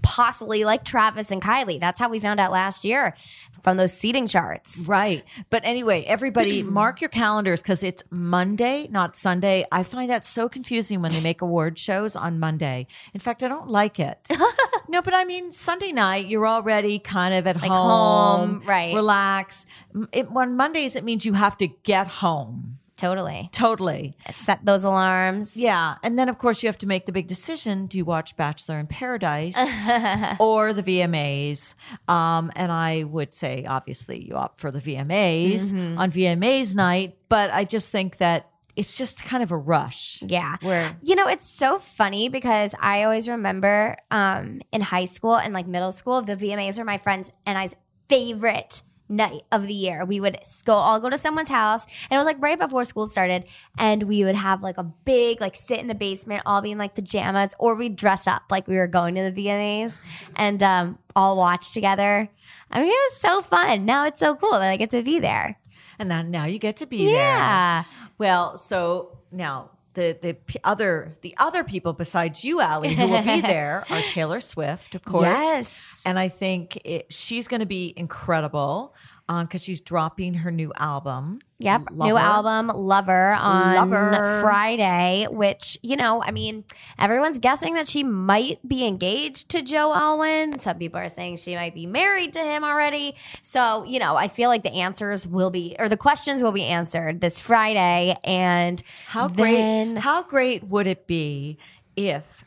possibly 0.01 0.65
like 0.65 0.83
Travis 0.83 1.31
and 1.31 1.41
Kylie. 1.41 1.79
That's 1.79 1.97
how 1.97 2.09
we 2.09 2.19
found 2.19 2.41
out 2.41 2.51
last 2.51 2.83
year 2.83 3.15
from 3.63 3.77
those 3.77 3.93
seating 3.93 4.27
charts. 4.27 4.83
Right. 4.85 5.23
But 5.49 5.63
anyway, 5.63 6.03
everybody 6.03 6.63
mark 6.63 6.99
your 6.99 7.09
calendars 7.09 7.61
because 7.61 7.83
it's 7.83 8.03
Monday, 8.09 8.87
not 8.91 9.15
Sunday. 9.15 9.65
I 9.71 9.83
find 9.83 10.09
that 10.09 10.25
so 10.25 10.49
confusing 10.49 11.01
when 11.01 11.11
they 11.11 11.21
make 11.21 11.41
award 11.41 11.79
shows 11.79 12.17
on 12.17 12.37
Monday. 12.37 12.87
In 13.13 13.21
fact, 13.21 13.43
I 13.43 13.47
don't 13.47 13.69
like 13.69 13.97
it. 13.97 14.19
no, 14.89 15.01
but 15.01 15.13
I 15.13 15.23
mean, 15.23 15.53
Sunday 15.53 15.93
night, 15.93 16.27
you're 16.27 16.47
already 16.47 16.99
kind 16.99 17.33
of 17.33 17.47
at 17.47 17.61
Like 17.61 17.71
home, 17.71 17.76
home, 17.83 18.61
right. 18.65 18.93
Relaxed. 18.95 19.67
M- 19.95 20.09
It, 20.11 20.27
on 20.35 20.55
Mondays, 20.57 20.95
it 20.95 21.03
means 21.03 21.25
you 21.25 21.33
have 21.33 21.57
to 21.57 21.67
get 21.67 22.07
home. 22.07 22.79
Totally. 22.97 23.47
Totally. 23.51 24.17
Set 24.31 24.65
those 24.65 24.83
alarms. 24.83 25.55
Yeah. 25.55 25.97
And 26.01 26.17
then, 26.17 26.29
of 26.29 26.39
course, 26.39 26.63
you 26.63 26.67
have 26.67 26.79
to 26.79 26.87
make 26.87 27.05
the 27.05 27.11
big 27.11 27.27
decision 27.27 27.85
do 27.85 27.95
you 27.95 28.03
watch 28.05 28.35
Bachelor 28.35 28.79
in 28.79 28.87
Paradise 28.87 29.55
or 30.39 30.73
the 30.73 30.81
VMAs? 30.81 31.75
Um, 32.07 32.51
and 32.55 32.71
I 32.71 33.03
would 33.03 33.35
say, 33.35 33.65
obviously, 33.67 34.25
you 34.25 34.33
opt 34.35 34.59
for 34.59 34.71
the 34.71 34.79
VMAs 34.81 35.71
Mm-hmm. 35.71 35.99
on 35.99 36.11
VMAs 36.11 36.75
night. 36.75 37.17
But 37.29 37.51
I 37.51 37.65
just 37.65 37.91
think 37.91 38.17
that 38.17 38.49
it's 38.77 38.95
just 38.95 39.25
kind 39.25 39.41
of 39.43 39.51
a 39.51 39.57
rush. 39.57 40.21
Yeah. 40.25 40.55
Where- 40.61 40.95
you 41.01 41.15
know, 41.15 41.27
it's 41.27 41.49
so 41.49 41.79
funny 41.79 42.29
because 42.29 42.73
I 42.79 43.03
always 43.03 43.27
remember 43.27 43.97
um, 44.11 44.61
in 44.71 44.81
high 44.81 45.05
school 45.05 45.35
and 45.35 45.53
like 45.53 45.67
middle 45.67 45.91
school, 45.91 46.21
the 46.21 46.35
VMAs 46.35 46.77
are 46.79 46.85
my 46.85 46.99
friends 46.99 47.31
and 47.45 47.57
I's 47.57 47.75
favorite 48.07 48.83
night 49.09 49.41
of 49.51 49.65
the 49.65 49.73
year. 49.73 50.05
We 50.05 50.19
would 50.19 50.37
go 50.65 50.73
all 50.73 50.99
go 50.99 51.09
to 51.09 51.17
someone's 51.17 51.49
house 51.49 51.85
and 51.85 52.11
it 52.11 52.17
was 52.17 52.25
like 52.25 52.41
right 52.41 52.59
before 52.59 52.85
school 52.85 53.07
started 53.07 53.45
and 53.77 54.03
we 54.03 54.23
would 54.25 54.35
have 54.35 54.61
like 54.61 54.77
a 54.77 54.83
big 54.83 55.39
like 55.41 55.55
sit 55.55 55.79
in 55.79 55.87
the 55.87 55.95
basement 55.95 56.43
all 56.45 56.61
be 56.61 56.71
in 56.71 56.77
like 56.77 56.93
pajamas 56.93 57.51
or 57.57 57.75
we'd 57.75 57.95
dress 57.95 58.27
up 58.27 58.43
like 58.51 58.67
we 58.67 58.75
were 58.75 58.87
going 58.87 59.15
to 59.15 59.31
the 59.31 59.45
VMAs 59.45 59.97
and 60.35 60.61
um, 60.61 60.99
all 61.15 61.37
watch 61.37 61.71
together. 61.73 62.29
I 62.69 62.79
mean, 62.79 62.89
it 62.89 62.91
was 62.91 63.17
so 63.17 63.41
fun. 63.41 63.85
Now 63.85 64.05
it's 64.05 64.19
so 64.19 64.35
cool 64.35 64.51
that 64.51 64.69
I 64.69 64.75
get 64.75 64.89
to 64.91 65.01
be 65.01 65.19
there. 65.19 65.57
And 65.99 66.09
then 66.11 66.31
now 66.31 66.45
you 66.45 66.59
get 66.59 66.77
to 66.77 66.85
be 66.85 67.09
Yeah. 67.11 67.83
there. 67.83 67.91
Well, 68.17 68.57
so 68.57 69.17
now 69.31 69.71
the 69.93 70.17
the 70.21 70.33
p- 70.35 70.59
other 70.63 71.15
the 71.21 71.33
other 71.39 71.63
people 71.63 71.93
besides 71.93 72.43
you, 72.43 72.61
Allie, 72.61 72.93
who 72.93 73.07
will 73.07 73.23
be 73.23 73.41
there 73.55 73.83
are 73.89 74.01
Taylor 74.01 74.39
Swift, 74.39 74.93
of 74.95 75.03
course. 75.03 75.25
Yes. 75.25 76.03
And 76.05 76.19
I 76.19 76.27
think 76.27 76.79
it, 76.85 77.11
she's 77.11 77.47
going 77.47 77.61
to 77.61 77.65
be 77.65 77.93
incredible 77.97 78.93
because 79.27 79.61
she's 79.63 79.81
dropping 79.81 80.35
her 80.35 80.51
new 80.51 80.71
album. 80.77 81.39
Yep. 81.59 81.91
New 81.91 82.15
album, 82.15 82.67
Lover, 82.67 83.33
on 83.33 83.89
Lover. 83.89 84.41
Friday, 84.41 85.25
which, 85.29 85.77
you 85.81 85.95
know, 85.95 86.21
I 86.23 86.31
mean, 86.31 86.63
everyone's 86.99 87.39
guessing 87.39 87.73
that 87.73 87.87
she 87.87 88.03
might 88.03 88.65
be 88.67 88.85
engaged 88.85 89.49
to 89.49 89.61
Joe 89.61 89.93
Alwyn. 89.93 90.59
Some 90.59 90.77
people 90.77 90.99
are 90.99 91.09
saying 91.09 91.37
she 91.37 91.55
might 91.55 91.73
be 91.73 91.87
married 91.87 92.33
to 92.33 92.39
him 92.39 92.63
already. 92.63 93.15
So, 93.41 93.83
you 93.83 93.99
know, 93.99 94.15
I 94.15 94.27
feel 94.27 94.49
like 94.49 94.63
the 94.63 94.73
answers 94.73 95.27
will 95.27 95.49
be, 95.49 95.75
or 95.79 95.89
the 95.89 95.97
questions 95.97 96.43
will 96.43 96.51
be 96.51 96.63
answered 96.65 97.21
this 97.21 97.41
Friday. 97.41 98.15
And 98.23 98.81
How 99.07 99.27
then- 99.27 99.93
great! 99.95 100.01
How 100.03 100.23
great 100.23 100.63
would 100.63 100.85
it 100.87 101.07
be 101.07 101.57
if 101.95 102.45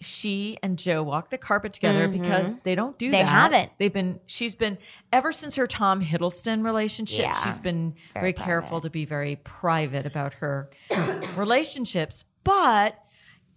she 0.00 0.58
and 0.62 0.78
Joe 0.78 1.02
walk 1.02 1.30
the 1.30 1.38
carpet 1.38 1.72
together 1.72 2.08
because 2.08 2.56
they 2.62 2.74
don't 2.74 2.96
do 2.98 3.06
Mm-hmm. 3.06 3.12
They 3.12 3.22
haven't. 3.24 3.70
They've 3.78 3.92
been. 3.92 4.20
She's 4.26 4.54
been 4.54 4.78
ever 5.12 5.32
since 5.32 5.56
her 5.56 5.66
Tom 5.66 6.02
Hiddleston 6.02 6.64
relationship. 6.64 7.20
Yeah. 7.20 7.44
she's 7.44 7.58
been 7.58 7.94
Very 8.12 8.32
very, 8.32 8.32
careful 8.32 8.80
to 8.80 8.90
be 8.90 9.04
very 9.04 9.36
private 9.36 10.06
about 10.06 10.34
her 10.34 10.70
relationships. 11.36 12.24
But 12.44 13.02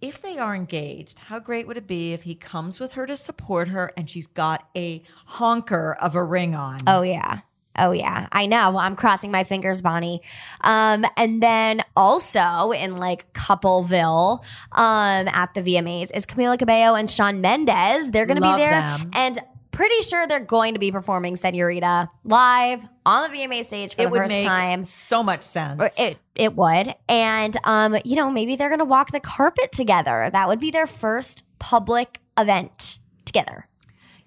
if 0.00 0.20
they 0.20 0.38
are 0.38 0.54
engaged, 0.54 1.18
how 1.18 1.38
great 1.38 1.66
would 1.66 1.76
it 1.76 1.86
be 1.86 2.12
if 2.12 2.24
he 2.24 2.34
comes 2.34 2.80
with 2.80 2.92
her 2.92 3.06
to 3.06 3.16
support 3.16 3.68
her 3.68 3.92
and 3.96 4.10
she's 4.10 4.26
got 4.26 4.68
a 4.76 5.02
honker 5.26 5.92
of 6.00 6.14
a 6.14 6.24
ring 6.24 6.54
on? 6.54 6.80
Oh 6.86 7.02
yeah. 7.02 7.40
Oh 7.78 7.92
yeah. 7.92 8.28
I 8.32 8.46
know. 8.46 8.76
I'm 8.78 8.96
crossing 8.96 9.30
my 9.30 9.44
fingers, 9.44 9.80
Bonnie. 9.82 10.20
Um, 10.60 11.04
and 11.16 11.42
then 11.42 11.82
also 11.96 12.72
in 12.72 12.94
like 12.96 13.32
Coupleville, 13.32 14.44
um, 14.72 15.28
at 15.28 15.54
the 15.54 15.62
VMAs 15.62 16.10
is 16.14 16.26
Camila 16.26 16.58
Cabello 16.58 16.94
and 16.96 17.10
Shawn 17.10 17.40
Mendes. 17.40 18.10
They're 18.10 18.26
gonna 18.26 18.40
Love 18.40 18.56
be 18.56 18.62
there. 18.62 18.70
them. 18.72 19.10
And 19.14 19.38
pretty 19.70 20.02
sure 20.02 20.26
they're 20.26 20.38
going 20.38 20.74
to 20.74 20.78
be 20.80 20.92
performing 20.92 21.34
Senorita 21.34 22.10
live 22.24 22.84
on 23.06 23.30
the 23.30 23.38
VMA 23.38 23.64
stage 23.64 23.94
for 23.96 24.02
it 24.02 24.04
the 24.04 24.10
would 24.10 24.18
first 24.20 24.34
make 24.34 24.44
time. 24.44 24.84
so 24.84 25.22
much 25.22 25.42
sense. 25.42 25.80
Or 25.80 25.88
It 25.96 26.18
it 26.34 26.54
would. 26.54 26.94
And 27.08 27.56
um, 27.64 27.96
you 28.04 28.16
know, 28.16 28.30
maybe 28.30 28.56
they're 28.56 28.70
gonna 28.70 28.84
walk 28.84 29.12
the 29.12 29.20
carpet 29.20 29.72
together. 29.72 30.28
That 30.30 30.48
would 30.48 30.60
be 30.60 30.70
their 30.70 30.86
first 30.86 31.44
public 31.58 32.20
event 32.38 32.98
together. 33.24 33.66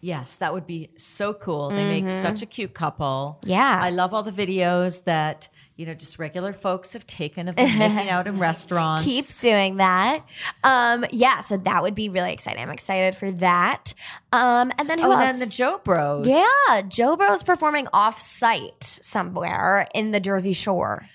Yes, 0.06 0.36
that 0.36 0.54
would 0.54 0.68
be 0.68 0.92
so 0.98 1.34
cool. 1.34 1.70
They 1.72 2.00
make 2.02 2.12
such 2.12 2.44
a 2.44 2.46
cute 2.46 2.76
couple. 2.76 3.40
Mm-hmm. 3.42 3.50
Yeah. 3.50 3.80
I 3.82 3.90
love 3.90 4.14
all 4.14 4.22
the 4.22 4.32
videos 4.32 5.04
that, 5.06 5.50
you 5.78 5.88
know, 5.88 5.96
just 5.96 6.20
regular 6.20 6.54
folks 6.54 6.94
have 6.94 7.08
taken 7.08 7.48
of 7.48 7.56
them 7.56 7.66
making 7.80 8.10
out 8.12 8.28
in 8.28 8.38
restaurants. 8.38 9.04
keep 9.04 9.26
doing 9.42 9.78
that. 9.78 10.24
Um, 10.64 11.06
yeah, 11.10 11.40
so 11.40 11.58
that 11.58 11.82
would 11.82 11.96
be 11.96 12.10
really 12.10 12.34
exciting. 12.34 12.62
I'm 12.62 12.70
excited 12.70 13.16
for 13.16 13.32
that. 13.32 13.96
Um, 14.32 14.72
and 14.78 14.88
then 14.88 15.00
who 15.00 15.08
Oh, 15.08 15.12
and 15.14 15.22
then 15.22 15.40
the 15.40 15.48
Jo 15.48 15.82
Bros. 15.84 16.28
yeah, 16.28 16.84
Jo 16.88 17.16
Bro's 17.16 17.42
performing 17.42 17.88
off 17.92 18.20
site 18.20 18.84
somewhere 18.84 19.88
in 19.96 20.12
the 20.12 20.20
Jersey 20.20 20.54
Shore. 20.54 21.08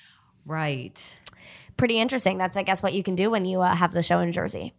Right. 0.45 1.17
Pretty 1.77 2.01
interesting. 2.01 2.39
That's, 2.39 2.57
I 2.57 2.65
guess, 2.65 2.83
what 2.83 2.93
you 2.93 3.05
can 3.05 3.15
do 3.15 3.31
when 3.31 3.45
you 3.45 3.61
uh, 3.61 3.73
have 3.73 3.93
the 3.93 4.03
show 4.03 4.19
in 4.19 4.33
Jersey. 4.33 4.75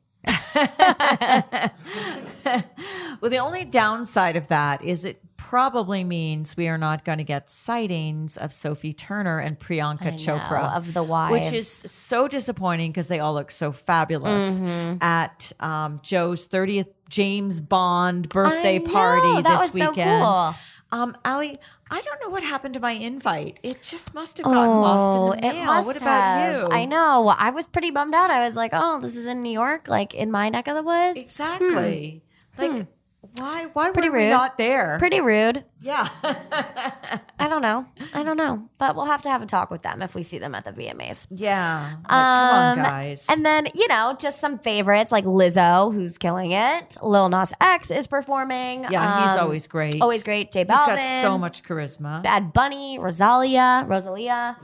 Well, 3.22 3.30
the 3.30 3.38
only 3.38 3.66
downside 3.66 4.36
of 4.36 4.48
that 4.48 4.84
is 4.84 5.06
it 5.06 5.22
probably 5.38 6.04
means 6.04 6.58
we 6.58 6.68
are 6.70 6.78
not 6.78 7.06
going 7.06 7.20
to 7.20 7.24
get 7.24 7.50
sightings 7.50 8.36
of 8.38 8.52
Sophie 8.54 8.94
Turner 8.94 9.38
and 9.40 9.60
Priyanka 9.60 10.06
know, 10.06 10.12
Chopra 10.40 10.76
of 10.76 10.94
the 10.94 11.04
which 11.32 11.52
is 11.54 11.68
so 11.70 12.28
disappointing 12.28 12.92
because 12.92 13.08
they 13.10 13.20
all 13.20 13.34
look 13.34 13.52
so 13.52 13.72
fabulous 13.72 14.60
Mm-hmm. 14.60 15.04
at 15.04 15.52
um, 15.60 16.00
Joe's 16.02 16.48
30th 16.48 16.90
James 17.10 17.62
Bond 17.62 18.30
birthday 18.30 18.80
know, 18.80 18.92
party 18.92 19.42
this 19.44 19.60
was 19.62 19.72
so 19.74 19.90
weekend. 19.92 20.24
cool. 20.24 20.56
Um, 20.94 21.16
Allie, 21.24 21.58
I 21.90 22.02
don't 22.02 22.22
know 22.22 22.30
what 22.30 22.44
happened 22.44 22.74
to 22.74 22.80
my 22.82 22.92
invite. 22.92 23.60
It 23.64 23.82
just 23.82 24.14
must 24.14 24.38
have 24.40 24.44
gotten 24.46 24.82
lost 24.82 25.16
in 25.16 25.22
the 25.22 25.28
Oh, 25.28 25.32
it 25.32 25.42
mail. 25.56 25.66
must 25.66 25.88
what 25.88 25.96
about 25.96 26.22
have. 26.22 26.62
you? 26.64 26.68
I 26.70 26.84
know. 26.86 27.30
I 27.30 27.50
was 27.52 27.66
pretty 27.66 27.92
bummed 27.92 28.14
out. 28.14 28.30
I 28.30 28.46
was 28.46 28.56
like, 28.58 28.72
oh, 28.74 29.00
this 29.00 29.16
is 29.16 29.26
in 29.26 29.42
New 29.42 29.52
York, 29.52 29.88
like 29.88 30.14
in 30.14 30.30
my 30.32 30.50
neck 30.50 30.68
of 30.68 30.76
the 30.76 30.84
woods. 30.84 31.18
Exactly. 31.20 32.24
Like, 32.58 32.88
why? 33.38 33.66
Why. 33.74 33.92
Pretty 33.92 34.10
were 34.10 34.18
we 34.18 34.24
rude. 34.26 34.32
not 34.32 34.58
there? 34.58 34.98
Pretty 35.00 35.22
rude. 35.22 35.64
yeah. 35.82 36.10
I 37.40 37.48
don't 37.48 37.62
know. 37.62 37.86
I 38.14 38.24
don't 38.24 38.38
know. 38.38 38.70
But 38.78 38.96
we'll 38.96 39.06
have 39.06 39.22
to 39.24 39.30
have 39.30 39.42
a 39.42 39.46
talk 39.46 39.72
with 39.72 39.82
them 39.84 40.02
if 40.02 40.14
we 40.16 40.22
see 40.24 40.38
them 40.38 40.54
at 40.54 40.64
the 40.66 40.72
VMAs. 40.72 41.28
yeah. 41.32 41.92
Like, 41.96 42.08
come 42.10 42.18
on, 42.20 42.80
Um, 42.80 42.84
guys. 42.86 43.28
And 43.30 43.46
then, 43.46 43.68
you 43.74 43.88
know, 43.88 44.16
just 44.20 44.40
some 44.40 44.60
favorites 44.60 45.12
like 45.12 45.26
Lizzo, 45.26 45.94
who's 45.94 46.18
killing 46.18 46.52
it. 46.52 46.98
Lil 47.02 47.30
Nas 47.30 47.54
X 47.62 47.90
is 47.90 48.06
performing. 48.08 48.86
yeah, 48.90 49.22
he's 49.24 49.38
Um, 49.38 49.44
always 49.46 49.68
great. 49.68 50.02
always 50.02 50.24
great. 50.24 50.52
J 50.52 50.60
He's 50.60 50.68
Balvin. 50.68 50.96
got 50.98 51.22
so 51.22 51.38
much 51.38 51.64
charisma. 51.64 52.22
Bad 52.22 52.54
Bunny, 52.54 53.00
Rosalia, 53.00 53.86
Rosalia, 53.88 54.58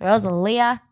Rosalia. 0.00 0.82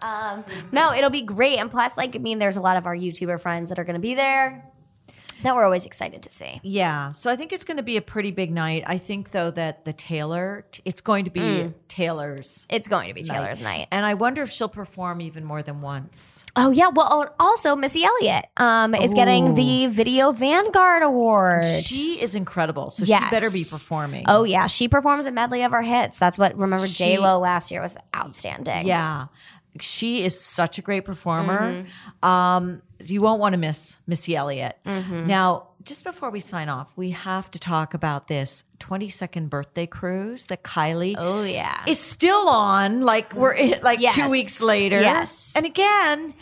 Um, 0.00 0.44
no, 0.72 0.92
it'll 0.92 1.10
be 1.10 1.22
great. 1.22 1.58
And 1.58 1.70
plus, 1.70 1.96
like, 1.96 2.16
I 2.16 2.18
mean, 2.18 2.38
there's 2.38 2.56
a 2.56 2.60
lot 2.60 2.76
of 2.76 2.84
our 2.86 2.96
YouTuber 2.96 3.40
friends 3.40 3.68
that 3.68 3.78
are 3.78 3.84
going 3.84 3.94
to 3.94 4.00
be 4.00 4.14
there 4.14 4.64
that 5.44 5.54
we're 5.54 5.64
always 5.64 5.86
excited 5.86 6.22
to 6.22 6.30
see. 6.30 6.60
Yeah. 6.62 7.12
So 7.12 7.30
I 7.30 7.36
think 7.36 7.52
it's 7.52 7.64
going 7.64 7.76
to 7.76 7.82
be 7.82 7.96
a 7.96 8.02
pretty 8.02 8.32
big 8.32 8.50
night. 8.52 8.82
I 8.86 8.98
think 8.98 9.30
though 9.30 9.50
that 9.52 9.84
the 9.84 9.92
Taylor, 9.92 10.64
it's 10.84 11.00
going 11.00 11.24
to 11.26 11.30
be 11.30 11.40
Mm. 11.40 11.74
Taylor's. 11.88 12.66
It's 12.70 12.88
going 12.88 13.08
to 13.08 13.14
be 13.14 13.22
Taylor's 13.22 13.62
night. 13.62 13.86
And 13.92 14.04
I 14.04 14.14
wonder 14.14 14.42
if 14.42 14.50
she'll 14.50 14.68
perform 14.68 15.20
even 15.20 15.44
more 15.44 15.62
than 15.62 15.80
once. 15.80 16.44
Oh 16.56 16.70
yeah, 16.70 16.88
well 16.88 17.32
also 17.38 17.76
Missy 17.76 18.02
Elliott 18.04 18.46
um, 18.56 18.94
is 18.94 19.14
getting 19.14 19.54
the 19.54 19.86
Video 19.86 20.32
Vanguard 20.32 21.02
Award. 21.02 21.64
She 21.84 22.20
is 22.20 22.34
incredible. 22.34 22.90
So 22.90 23.04
Yes. 23.04 23.24
she 23.24 23.30
better 23.30 23.50
be 23.50 23.64
performing. 23.64 24.24
Oh 24.26 24.44
yeah, 24.44 24.66
she 24.66 24.88
performs 24.88 25.26
a 25.26 25.30
medley 25.30 25.62
of 25.62 25.70
her 25.72 25.82
hits. 25.82 26.18
That's 26.18 26.38
what 26.38 26.56
remember 26.56 26.86
J 26.86 27.18
Lo 27.18 27.38
last 27.38 27.70
year 27.70 27.80
was 27.80 27.96
outstanding. 28.16 28.86
Yeah. 28.86 29.26
She 29.80 30.24
is 30.24 30.40
such 30.40 30.78
a 30.78 30.82
great 30.82 31.04
performer. 31.04 31.60
Mm-hmm. 31.84 32.24
Um, 32.28 32.82
you 33.04 33.20
won't 33.20 33.40
want 33.40 33.54
to 33.54 33.58
miss 33.58 33.98
Missy 34.06 34.36
Elliott. 34.36 34.78
Mm-hmm. 34.86 35.26
Now, 35.26 35.68
just 35.82 36.04
before 36.04 36.30
we 36.30 36.40
sign 36.40 36.68
off, 36.68 36.90
we 36.96 37.10
have 37.10 37.50
to 37.50 37.58
talk 37.58 37.92
about 37.92 38.28
this 38.28 38.64
22nd 38.80 39.50
birthday 39.50 39.86
cruise 39.86 40.46
that 40.46 40.62
Kylie 40.62 41.14
Oh 41.18 41.42
yeah. 41.42 41.82
is 41.86 41.98
still 42.00 42.48
on. 42.48 43.02
Like 43.02 43.34
we're 43.34 43.54
like 43.82 44.00
Yes. 44.00 44.14
two 44.14 44.28
weeks 44.30 44.62
later. 44.62 45.00
Yes. 45.00 45.52
And 45.56 45.66
again, 45.66 46.32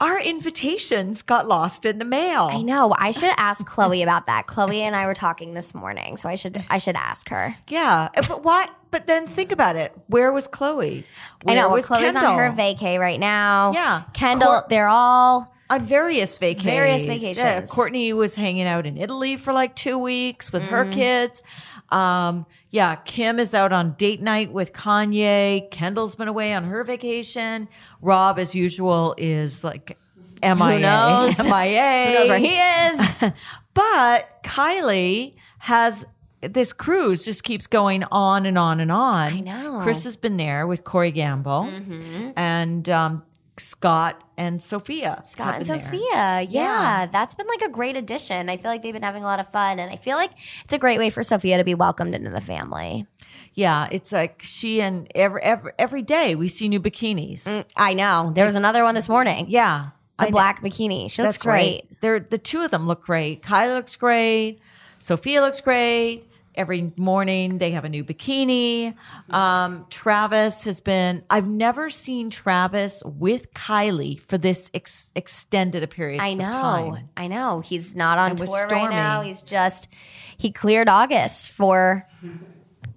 our 0.00 0.18
invitations 0.20 1.22
got 1.22 1.46
lost 1.48 1.84
in 1.84 1.98
the 1.98 2.04
mail. 2.04 2.48
I 2.52 2.62
know. 2.62 2.94
I 2.98 3.10
should 3.10 3.32
ask 3.36 3.66
Khloe 3.66 4.02
about 4.02 4.26
that. 4.26 4.46
Khloe 4.46 4.80
and 4.80 4.94
I 4.94 5.06
were 5.06 5.14
talking 5.14 5.54
this 5.54 5.74
morning, 5.74 6.16
so 6.16 6.28
I 6.28 6.34
should 6.34 6.64
I 6.70 6.78
should 6.78 6.96
ask 6.96 7.28
her. 7.30 7.56
Yeah, 7.68 8.08
but 8.28 8.44
why? 8.44 8.68
But 8.96 9.06
then 9.06 9.26
think 9.26 9.52
about 9.52 9.76
it. 9.76 9.92
Where 10.06 10.32
was 10.32 10.48
Khloe? 10.48 11.04
I 11.46 11.54
know. 11.54 11.66
Well, 11.66 11.72
was 11.76 11.86
Khloe's 11.86 12.00
Kendall? 12.14 12.24
on 12.32 12.38
her 12.38 12.50
vacay 12.50 12.98
right 12.98 13.20
now. 13.20 13.72
Yeah. 13.74 14.04
Kendall. 14.14 14.48
Cor- 14.60 14.66
they're 14.70 14.88
all 14.88 15.54
on 15.68 15.84
various 15.84 16.38
vacations. 16.38 17.04
Various 17.06 17.36
Yeah. 17.36 17.60
Kourtney 17.62 18.14
was 18.14 18.36
hanging 18.36 18.66
out 18.66 18.86
in 18.86 18.96
Italy 18.96 19.36
for 19.36 19.52
like 19.52 19.76
two 19.76 19.98
weeks 19.98 20.50
with 20.50 20.62
her 20.62 20.84
Mm-hmm. 20.84 20.92
kids. 20.94 21.42
Um, 21.90 22.46
yeah, 22.70 22.94
Kim 22.94 23.38
is 23.38 23.52
out 23.52 23.70
on 23.74 23.92
date 23.98 24.22
night 24.22 24.50
with 24.50 24.72
Kanye. 24.72 25.70
Kendall's 25.70 26.14
been 26.14 26.28
away 26.28 26.54
on 26.54 26.64
her 26.64 26.82
vacation. 26.82 27.68
Rob, 28.00 28.38
as 28.38 28.54
usual, 28.54 29.14
is 29.18 29.62
like 29.62 29.98
MIA. 30.42 30.78
knows? 30.80 31.38
MIA. 31.46 32.06
who 32.06 32.14
knows 32.14 32.28
where 32.30 32.38
he 32.38 32.58
is. 32.58 33.12
But 33.74 34.42
Kylie 34.42 35.34
has 35.58 36.06
this 36.42 36.72
cruise 36.72 37.24
just 37.24 37.44
keeps 37.44 37.66
going 37.66 38.04
on 38.12 38.46
and 38.46 38.58
on 38.58 38.80
and 38.80 38.92
on. 38.92 39.32
I 39.32 39.40
know. 39.40 39.80
Kris 39.82 40.04
has 40.04 40.16
been 40.16 40.36
there 40.36 40.66
with 40.66 40.84
Corey 40.84 41.10
Gamble 41.10 41.64
Mm-hmm. 41.64 42.30
and 42.36 42.88
um, 42.90 43.22
Scott 43.58 44.22
and 44.36 44.60
Sophia. 44.62 45.22
Scott 45.24 45.56
and. 45.56 45.66
Sophia. 45.66 46.00
Yeah, 46.12 46.42
Yeah. 46.42 47.06
that's 47.06 47.34
been 47.34 47.46
like 47.46 47.62
a 47.62 47.70
great 47.70 47.96
addition. 47.96 48.48
I 48.50 48.58
feel 48.58 48.70
like 48.70 48.82
they've 48.82 48.92
been 48.92 49.02
having 49.02 49.22
a 49.22 49.26
lot 49.26 49.40
of 49.40 49.50
fun, 49.50 49.78
and 49.78 49.90
I 49.90 49.96
feel 49.96 50.16
like 50.16 50.30
it's 50.64 50.74
a 50.74 50.78
great 50.78 50.98
way 50.98 51.08
for 51.10 51.24
Sophia 51.24 51.56
to 51.56 51.64
be 51.64 51.74
welcomed 51.74 52.14
into 52.14 52.30
the 52.30 52.40
family. 52.42 53.06
Yeah, 53.54 53.88
it's 53.90 54.12
like 54.12 54.42
she 54.42 54.82
and 54.82 55.10
every 55.14 55.40
every, 55.42 55.72
every 55.78 56.02
day 56.02 56.34
we 56.34 56.48
see 56.48 56.68
new 56.68 56.80
bikinis. 56.80 57.64
I 57.74 57.94
know. 57.94 58.32
There 58.34 58.44
was 58.44 58.54
another 58.54 58.82
one 58.84 58.94
this 58.94 59.08
morning. 59.08 59.46
Yeah, 59.48 59.86
a 60.18 60.22
I 60.22 60.24
know. 60.26 60.30
black 60.32 60.62
bikini. 60.62 61.10
She 61.10 61.22
looks 61.22 61.36
That's 61.36 61.42
great. 61.42 61.54
right. 61.84 62.00
They're 62.02 62.20
the 62.20 62.36
two 62.38 62.60
of 62.60 62.70
them 62.70 62.86
look 62.86 63.02
great. 63.04 63.42
Kylie 63.42 63.74
looks 63.74 63.96
great. 63.96 64.60
Sophia 65.06 65.40
looks 65.40 65.60
great. 65.60 66.24
Every 66.56 66.92
morning 66.96 67.58
they 67.58 67.70
have 67.70 67.84
a 67.84 67.88
new 67.88 68.02
bikini. 68.02 68.96
Um, 69.30 69.86
Travis 69.88 70.64
has 70.64 70.80
been. 70.80 71.22
I've 71.30 71.46
never 71.46 71.90
seen 71.90 72.28
Travis 72.28 73.04
with 73.04 73.54
Kylie 73.54 74.18
for 74.18 74.36
this 74.36 74.68
ex- 74.74 75.12
extended 75.14 75.84
a 75.84 75.86
period. 75.86 76.20
I 76.20 76.30
of 76.30 76.38
know. 76.38 76.50
time. 76.50 77.10
I 77.16 77.28
know. 77.28 77.60
He's 77.60 77.94
not 77.94 78.18
on 78.18 78.30
And 78.30 78.38
tour 78.38 78.66
right 78.66 78.90
now. 78.90 79.20
He's 79.20 79.42
just 79.42 79.88
he 80.36 80.50
cleared 80.50 80.88
August 80.88 81.52
for 81.52 82.04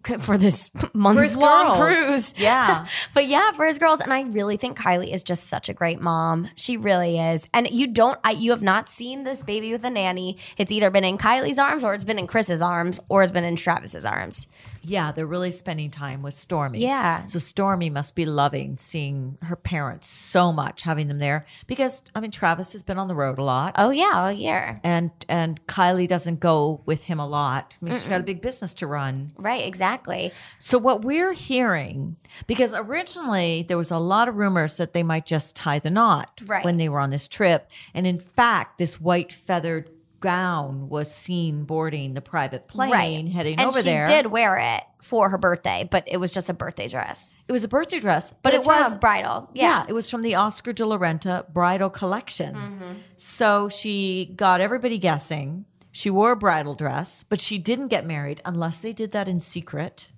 for 0.20 0.38
this 0.38 0.72
month 0.94 1.20
his 1.20 1.36
long 1.36 1.78
cruise. 1.80 2.34
Yeah. 2.40 2.86
but 3.14 3.28
yeah, 3.28 3.52
for 3.52 3.66
his 3.66 3.80
girls. 3.80 4.00
And 4.00 4.14
I 4.14 4.24
really 4.24 4.58
think 4.58 4.78
Kylie 4.78 5.14
is 5.14 5.24
just 5.24 5.48
such 5.48 5.70
a 5.70 5.74
great 5.74 6.00
mom. 6.00 6.50
She 6.56 6.78
really 6.78 7.20
is. 7.20 7.48
And 7.54 7.70
you 7.70 7.88
don't 7.88 8.20
I, 8.24 8.32
you 8.32 8.52
have 8.52 8.62
not 8.62 8.88
seen 8.90 9.24
this 9.24 9.44
baby 9.44 9.72
with 9.72 9.84
a 9.84 9.90
nanny. 9.90 10.38
It's 10.58 10.72
either 10.72 10.90
been 10.90 11.04
in 11.04 11.18
Kylie's 11.18 11.60
arms 11.60 11.84
or 11.84 11.94
it's 11.94 12.04
been 12.04 12.20
in 12.20 12.28
Kris's 12.28 12.62
arms 12.62 13.00
or 13.10 13.24
it's 13.24 13.32
been 13.32 13.44
in 13.44 13.56
Travis's 13.56 14.06
arms. 14.06 14.48
Yeah, 14.90 15.12
they're 15.12 15.26
really 15.28 15.52
spending 15.52 15.92
time 15.92 16.22
with 16.24 16.34
Stormi. 16.34 16.80
Yeah. 16.80 17.26
So 17.28 17.38
Stormi 17.40 17.92
must 17.92 18.16
be 18.16 18.26
loving 18.26 18.76
seeing 18.78 19.38
her 19.44 19.56
parents 19.56 20.08
so 20.08 20.52
much, 20.52 20.82
having 20.84 21.08
them 21.08 21.20
there 21.20 21.46
because 21.68 22.04
I 22.16 22.20
mean 22.20 22.32
Travis 22.32 22.74
has 22.74 22.82
been 22.84 22.98
on 22.98 23.08
the 23.08 23.16
road 23.16 23.38
a 23.38 23.44
lot. 23.44 23.76
Oh 23.78 23.92
yeah, 23.92 24.12
all 24.16 24.32
year. 24.32 24.80
And 24.84 25.12
and 25.28 25.66
Kylie 25.68 26.08
doesn't 26.08 26.40
go 26.40 26.82
with 26.86 27.04
him 27.04 27.20
a 27.20 27.28
lot. 27.28 27.78
I 27.82 27.86
mean, 27.86 27.94
she's 27.94 28.08
got 28.08 28.20
a 28.20 28.24
big 28.24 28.42
business 28.42 28.74
to 28.76 28.88
run. 28.88 29.32
Right, 29.38 29.66
exactly. 29.66 30.32
So 30.58 30.78
what 30.78 31.04
we're 31.06 31.34
hearing, 31.34 32.16
because 32.48 32.74
originally 32.74 33.64
there 33.68 33.78
was 33.78 33.92
a 33.92 34.00
lot 34.00 34.28
of 34.28 34.36
rumors 34.38 34.78
that 34.78 34.94
they 34.94 35.04
might 35.04 35.26
just 35.26 35.56
tie 35.56 35.80
the 35.80 35.90
knot 35.90 36.42
Right. 36.46 36.66
when 36.66 36.78
they 36.78 36.90
were 36.90 37.00
on 37.00 37.12
this 37.12 37.28
trip, 37.28 37.70
and 37.94 38.08
in 38.08 38.20
fact, 38.20 38.78
this 38.80 39.00
white 39.00 39.32
feathered 39.32 39.90
gown 40.20 40.90
was 40.90 41.14
seen 41.14 41.64
boarding 41.64 42.14
the 42.14 42.22
private 42.22 42.68
plane 42.68 42.92
right. 42.92 43.28
heading 43.28 43.60
and 43.60 43.68
over 43.68 43.82
there. 43.82 44.06
she 44.06 44.14
did 44.14 44.28
wear 44.28 44.58
it 44.58 44.84
for 45.02 45.30
her 45.30 45.38
birthday, 45.38 45.88
but 45.90 46.04
it 46.08 46.18
was 46.18 46.32
just 46.32 46.50
a 46.50 46.54
birthday 46.54 46.88
dress. 46.88 47.36
It 47.48 47.52
was 47.52 47.64
a 47.64 47.68
birthday 47.68 48.00
dress, 48.00 48.34
But, 48.42 48.54
it 48.54 48.58
it's 48.58 48.68
was 48.68 48.98
bridal. 48.98 49.50
Yeah. 49.54 49.64
Yeah. 49.64 49.86
it 49.88 49.94
was 49.94 50.10
from 50.10 50.22
the 50.22 50.36
Oscar 50.36 50.74
de 50.74 50.86
la 50.86 50.98
Renta 50.98 51.52
bridal 51.54 51.90
collection. 51.90 52.56
Mm-hmm. 52.56 52.94
So 53.18 53.70
she 53.70 54.34
got 54.36 54.62
everybody 54.62 54.98
guessing. 54.98 55.66
She 55.92 56.10
wore 56.10 56.32
a 56.34 56.36
bridal 56.36 56.76
dress, 56.76 57.24
but 57.24 57.42
she 57.42 57.58
didn't 57.58 57.88
get 57.88 58.06
married 58.06 58.42
unless 58.46 58.80
they 58.80 58.94
did 58.94 59.12
that 59.12 59.28
in 59.28 59.40
secret. 59.40 60.12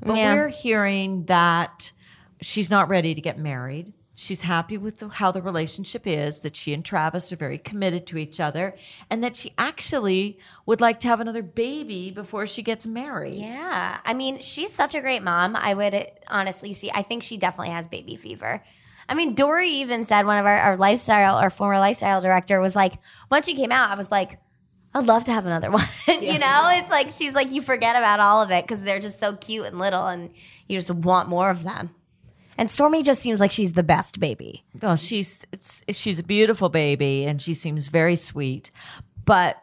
But 0.00 0.16
Yeah. 0.16 0.34
we're 0.34 0.48
hearing 0.48 1.24
that 1.26 1.92
she's 2.40 2.70
not 2.70 2.88
ready 2.88 3.14
to 3.14 3.20
get 3.20 3.38
married. 3.38 3.92
She's 4.16 4.42
happy 4.42 4.78
with 4.78 4.98
the, 4.98 5.08
how 5.08 5.32
the 5.32 5.42
relationship 5.42 6.06
is, 6.06 6.40
that 6.40 6.54
she 6.54 6.72
and 6.72 6.84
Travis 6.84 7.32
are 7.32 7.36
very 7.36 7.58
committed 7.58 8.06
to 8.08 8.18
each 8.18 8.38
other, 8.38 8.76
and 9.10 9.24
that 9.24 9.36
she 9.36 9.52
actually 9.58 10.38
would 10.66 10.80
like 10.80 11.00
to 11.00 11.08
have 11.08 11.20
another 11.20 11.42
baby 11.42 12.12
before 12.12 12.46
she 12.46 12.62
gets 12.62 12.86
married. 12.86 13.34
Yeah. 13.34 13.98
I 14.04 14.14
mean, 14.14 14.38
she's 14.38 14.72
such 14.72 14.94
a 14.94 15.00
great 15.00 15.22
mom. 15.24 15.56
I 15.56 15.74
would 15.74 16.12
honestly 16.28 16.72
see, 16.74 16.92
I 16.94 17.02
think 17.02 17.24
she 17.24 17.36
definitely 17.36 17.72
has 17.72 17.88
baby 17.88 18.14
fever. 18.14 18.62
I 19.08 19.14
mean, 19.14 19.34
Dory 19.34 19.68
even 19.68 20.04
said, 20.04 20.26
one 20.26 20.38
of 20.38 20.46
our, 20.46 20.56
our 20.56 20.76
lifestyle, 20.76 21.36
our 21.36 21.50
former 21.50 21.78
lifestyle 21.78 22.20
director 22.20 22.60
was 22.60 22.76
like, 22.76 22.94
once 23.30 23.46
she 23.46 23.54
came 23.54 23.72
out, 23.72 23.90
I 23.90 23.96
was 23.96 24.12
like, 24.12 24.38
I'd 24.94 25.06
love 25.06 25.24
to 25.24 25.32
have 25.32 25.44
another 25.44 25.70
one. 25.72 25.84
you 26.06 26.38
know, 26.38 26.70
it's 26.72 26.90
like, 26.90 27.10
she's 27.10 27.34
like, 27.34 27.50
you 27.50 27.62
forget 27.62 27.96
about 27.96 28.20
all 28.20 28.42
of 28.42 28.52
it 28.52 28.64
because 28.64 28.82
they're 28.82 29.00
just 29.00 29.18
so 29.18 29.34
cute 29.36 29.66
and 29.66 29.78
little 29.78 30.06
and 30.06 30.30
you 30.68 30.78
just 30.78 30.90
want 30.90 31.28
more 31.28 31.50
of 31.50 31.64
them. 31.64 31.90
And 32.56 32.68
Stormi 32.68 33.02
just 33.04 33.22
seems 33.22 33.40
like 33.40 33.50
she's 33.50 33.72
the 33.72 33.82
best 33.82 34.20
baby. 34.20 34.64
Oh, 34.82 34.96
she's 34.96 35.46
it's, 35.52 35.82
she's 35.90 36.18
a 36.18 36.22
beautiful 36.22 36.68
baby, 36.68 37.24
and 37.24 37.40
she 37.40 37.54
seems 37.54 37.88
very 37.88 38.16
sweet. 38.16 38.70
But 39.24 39.62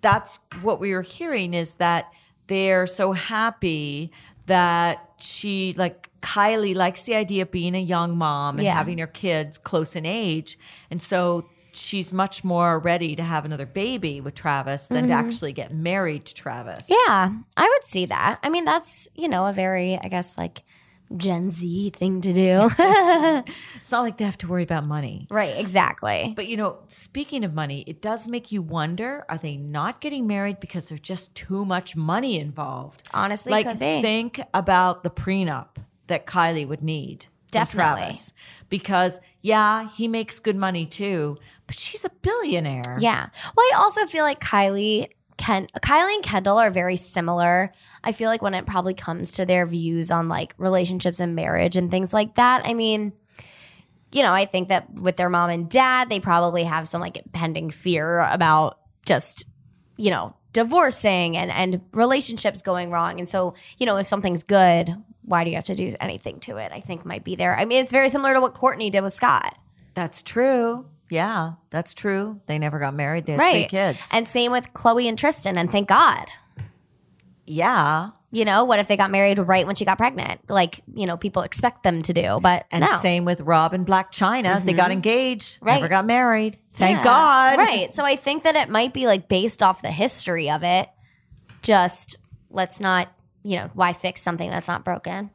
that's 0.00 0.40
what 0.62 0.80
we 0.80 0.92
were 0.92 1.02
hearing 1.02 1.54
is 1.54 1.74
that 1.74 2.12
they're 2.46 2.86
so 2.86 3.12
happy 3.12 4.12
that 4.46 5.10
she 5.18 5.74
like 5.76 6.10
Kylie 6.20 6.74
likes 6.74 7.04
the 7.04 7.14
idea 7.14 7.42
of 7.42 7.50
being 7.50 7.74
a 7.74 7.80
young 7.80 8.16
mom 8.16 8.56
and 8.56 8.64
Yeah. 8.64 8.74
having 8.74 8.98
her 8.98 9.06
kids 9.06 9.58
close 9.58 9.96
in 9.96 10.06
age, 10.06 10.58
and 10.90 11.00
so 11.00 11.48
she's 11.72 12.12
much 12.12 12.42
more 12.42 12.78
ready 12.78 13.14
to 13.14 13.22
have 13.22 13.44
another 13.44 13.66
baby 13.66 14.20
with 14.20 14.34
Travis 14.34 14.88
than 14.88 15.08
to 15.08 15.14
mm-hmm. 15.14 15.26
actually 15.26 15.52
get 15.52 15.74
married 15.74 16.24
to 16.24 16.34
Travis. 16.34 16.88
Yeah, 16.88 17.34
I 17.56 17.68
would 17.68 17.84
see 17.84 18.06
that. 18.06 18.38
I 18.42 18.48
mean, 18.48 18.64
that's, 18.64 19.08
you 19.14 19.28
know, 19.28 19.46
a 19.46 19.52
very, 19.52 19.98
I 20.02 20.08
guess, 20.08 20.38
like 20.38 20.62
Gen 21.16 21.50
Z 21.50 21.90
thing 21.90 22.20
to 22.22 22.32
do. 22.32 22.70
It's 23.76 23.92
not 23.92 24.02
like 24.02 24.16
they 24.16 24.24
have 24.24 24.38
to 24.38 24.48
worry 24.48 24.62
about 24.62 24.84
money. 24.86 25.26
right, 25.30 25.56
exactly. 25.58 26.32
But 26.34 26.46
you 26.48 26.56
know, 26.56 26.78
speaking 26.88 27.44
of 27.44 27.54
money, 27.54 27.84
it 27.86 28.00
does 28.02 28.26
make 28.26 28.50
you 28.50 28.62
wonder: 28.62 29.24
Are 29.28 29.38
they 29.38 29.56
not 29.56 30.00
getting 30.00 30.26
married 30.26 30.58
because 30.60 30.88
there's 30.88 31.00
just 31.00 31.34
too 31.36 31.64
much 31.64 31.94
money 31.94 32.38
involved? 32.38 33.08
Honestly, 33.14 33.52
like 33.52 33.78
think 33.78 34.40
about 34.54 35.04
the 35.04 35.10
prenup 35.10 35.76
that 36.08 36.26
Kylie 36.26 36.66
would 36.66 36.82
need. 36.82 37.26
Definitely. 37.52 38.00
Travis. 38.02 38.34
because 38.68 39.20
yeah, 39.40 39.88
he 39.90 40.08
makes 40.08 40.40
good 40.40 40.56
money 40.56 40.84
too, 40.84 41.38
but 41.66 41.78
she's 41.78 42.04
a 42.04 42.10
billionaire. 42.10 42.98
Yeah. 43.00 43.28
Well, 43.56 43.66
I 43.72 43.76
also 43.78 44.04
feel 44.06 44.24
like 44.24 44.40
Kylie 44.40 45.08
Ken 45.46 45.68
Kylie 45.80 46.14
and 46.16 46.24
Kendall 46.24 46.58
are 46.58 46.70
very 46.70 46.96
similar. 46.96 47.72
I 48.02 48.10
feel 48.10 48.28
like 48.28 48.42
when 48.42 48.54
it 48.54 48.66
probably 48.66 48.94
comes 48.94 49.30
to 49.32 49.46
their 49.46 49.64
views 49.64 50.10
on 50.10 50.28
like 50.28 50.54
relationships 50.58 51.20
and 51.20 51.36
marriage 51.36 51.76
and 51.76 51.88
things 51.88 52.12
like 52.12 52.34
that. 52.34 52.62
I 52.64 52.74
mean, 52.74 53.12
you 54.10 54.24
know, 54.24 54.32
I 54.32 54.44
think 54.44 54.68
that 54.68 54.92
with 54.94 55.16
their 55.16 55.30
mom 55.30 55.50
and 55.50 55.70
dad, 55.70 56.08
they 56.08 56.18
probably 56.18 56.64
have 56.64 56.88
some 56.88 57.00
like 57.00 57.22
pending 57.30 57.70
fear 57.70 58.20
about 58.22 58.80
just, 59.04 59.46
you 59.96 60.10
know, 60.10 60.34
divorcing 60.52 61.36
and 61.36 61.52
and 61.52 61.80
relationships 61.92 62.60
going 62.60 62.90
wrong. 62.90 63.20
And 63.20 63.28
so, 63.28 63.54
you 63.78 63.86
know, 63.86 63.98
if 63.98 64.08
something's 64.08 64.42
good, 64.42 64.96
why 65.22 65.44
do 65.44 65.50
you 65.50 65.56
have 65.56 65.64
to 65.66 65.76
do 65.76 65.94
anything 66.00 66.40
to 66.40 66.56
it? 66.56 66.72
I 66.72 66.80
think 66.80 67.04
might 67.04 67.22
be 67.22 67.36
there. 67.36 67.56
I 67.56 67.66
mean, 67.66 67.80
it's 67.80 67.92
very 67.92 68.08
similar 68.08 68.34
to 68.34 68.40
what 68.40 68.56
Kourtney 68.56 68.90
did 68.90 69.02
with 69.02 69.14
Scott. 69.14 69.56
That's 69.94 70.24
true. 70.24 70.86
Yeah, 71.08 71.52
that's 71.70 71.94
true. 71.94 72.40
They 72.46 72.58
never 72.58 72.78
got 72.78 72.94
married. 72.94 73.26
They 73.26 73.34
had 73.34 73.50
three 73.52 73.64
kids. 73.66 74.10
And 74.12 74.26
same 74.26 74.50
with 74.52 74.72
Khloe 74.74 75.08
and 75.08 75.18
Tristan, 75.18 75.56
and 75.58 75.70
thank 75.70 75.88
God. 75.88 76.26
yeah. 77.46 78.10
You 78.32 78.44
know, 78.44 78.64
what 78.64 78.80
if 78.80 78.88
they 78.88 78.96
got 78.98 79.10
married 79.10 79.38
right 79.38 79.66
when 79.66 79.76
she 79.76 79.84
got 79.86 79.96
pregnant? 79.96 80.40
Like, 80.50 80.82
you 80.92 81.06
know, 81.06 81.16
people 81.16 81.40
expect 81.42 81.84
them 81.84 82.02
to 82.02 82.12
do, 82.12 82.38
but 82.42 82.66
And 82.70 82.82
no. 82.82 82.88
Mm-hmm. 82.88 83.00
same 83.00 83.24
with 83.24 83.40
Rob 83.40 83.72
and 83.72 83.86
Blac 83.86 84.10
Chyna. 84.10 84.62
They 84.62 84.72
got 84.74 84.90
engaged, 84.90 85.58
Right. 85.62 85.76
never 85.76 85.88
got 85.88 86.04
married. 86.04 86.58
Thank 86.72 86.98
Yeah. 86.98 87.04
God. 87.04 87.58
Right. 87.58 87.92
So 87.94 88.04
I 88.04 88.16
think 88.16 88.42
that 88.42 88.56
it 88.56 88.68
might 88.68 88.92
be 88.92 89.06
like 89.06 89.28
based 89.28 89.62
off 89.62 89.80
the 89.80 89.90
history 89.92 90.50
of 90.50 90.64
it. 90.64 90.88
Just 91.62 92.16
let's 92.50 92.78
not, 92.80 93.08
you 93.42 93.56
know, 93.56 93.68
why 93.74 93.92
fix 93.94 94.20
something 94.22 94.50
that's 94.50 94.68
not 94.68 94.84
broken? 94.84 95.30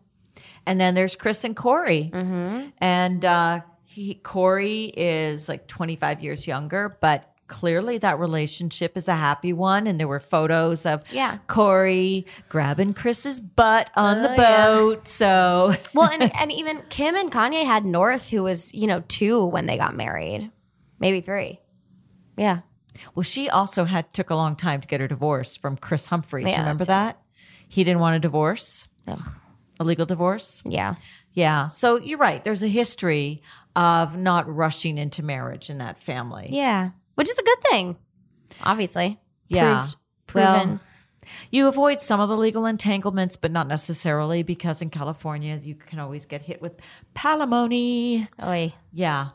And 0.68 0.80
then 0.80 0.94
there's 0.94 1.16
Kris 1.16 1.44
and 1.44 1.56
Corey. 1.56 2.12
Mm-hmm. 2.14 2.68
And 2.80 3.26
uh, 3.26 3.62
he, 3.91 4.15
Corey 4.15 4.86
is 4.95 5.49
like 5.49 5.67
25 5.67 6.21
years 6.23 6.47
younger, 6.47 6.97
but 7.01 7.27
clearly 7.47 7.97
that 7.97 8.17
relationship 8.17 8.95
is 8.95 9.10
a 9.10 9.15
happy 9.15 9.51
one. 9.51 9.86
And 9.88 9.99
there 9.99 10.08
were 10.08 10.21
photos 10.21 10.86
of 10.86 11.04
Yeah. 11.12 11.38
Corey 11.47 12.25
grabbing 12.47 12.93
Kris's 12.93 13.41
butt 13.41 13.89
on 13.95 14.21
the 14.23 14.30
Oh, 14.32 14.36
yeah. 14.36 14.65
boat. 14.67 15.08
So 15.08 15.73
Well, 15.93 16.10
and, 16.10 16.32
and 16.39 16.51
even 16.51 16.82
Kim 16.89 17.15
and 17.15 17.30
Kanye 17.32 17.65
had 17.65 17.84
North, 17.86 18.30
who 18.30 18.43
was, 18.43 18.73
you 18.73 18.88
know, 18.88 19.04
two 19.10 19.45
when 19.45 19.65
they 19.65 19.77
got 19.77 19.95
married, 19.95 20.49
maybe 20.99 21.19
three. 21.21 21.60
Yeah. 22.38 22.60
Well, 23.15 23.23
she 23.23 23.49
also 23.49 23.84
had 23.86 24.13
took 24.13 24.30
a 24.30 24.36
long 24.36 24.56
time 24.56 24.80
to 24.80 24.88
get 24.88 25.01
her 25.01 25.08
divorce 25.08 25.58
from 25.58 25.75
Kris 25.75 26.06
Humphries. 26.08 26.47
Yeah, 26.47 26.60
Remember 26.60 26.86
that? 26.86 27.19
He 27.67 27.84
didn't 27.84 27.99
want 27.99 28.15
a 28.15 28.19
divorce, 28.19 28.88
Ugh. 29.08 29.19
a 29.80 29.84
legal 29.84 30.06
divorce. 30.06 30.62
Yeah. 30.65 30.95
Yeah. 31.34 31.67
So 31.67 31.98
you're 31.98 32.17
right. 32.17 32.44
There's 32.44 32.63
a 32.63 32.67
history 32.67 33.41
of 33.76 34.17
not 34.17 34.54
rushing 34.54 34.98
into 34.98 35.24
marriage 35.24 35.70
in 35.70 35.78
that 35.78 35.98
family. 35.98 36.48
Yeah. 36.50 36.89
Which 37.15 37.30
is 37.30 37.38
a 37.38 37.44
good 37.44 37.62
thing, 37.70 37.98
obviously. 38.63 39.20
Yeah. 39.48 39.82
Proved, 39.82 39.96
Well, 40.36 40.56
proven. 40.58 40.80
You 41.52 41.67
avoid 41.67 42.02
some 42.02 42.20
of 42.20 42.30
the 42.30 42.38
legal 42.38 42.65
entanglements, 42.65 43.38
but 43.38 43.52
not 43.52 43.67
necessarily 43.67 44.44
because 44.44 44.82
in 44.82 44.89
California 44.89 45.60
you 45.62 45.76
can 45.76 46.00
always 46.00 46.26
get 46.26 46.41
hit 46.41 46.62
with 46.62 46.74
palimony. 47.13 48.28
Oy. 48.44 48.74
Yeah. 48.91 49.30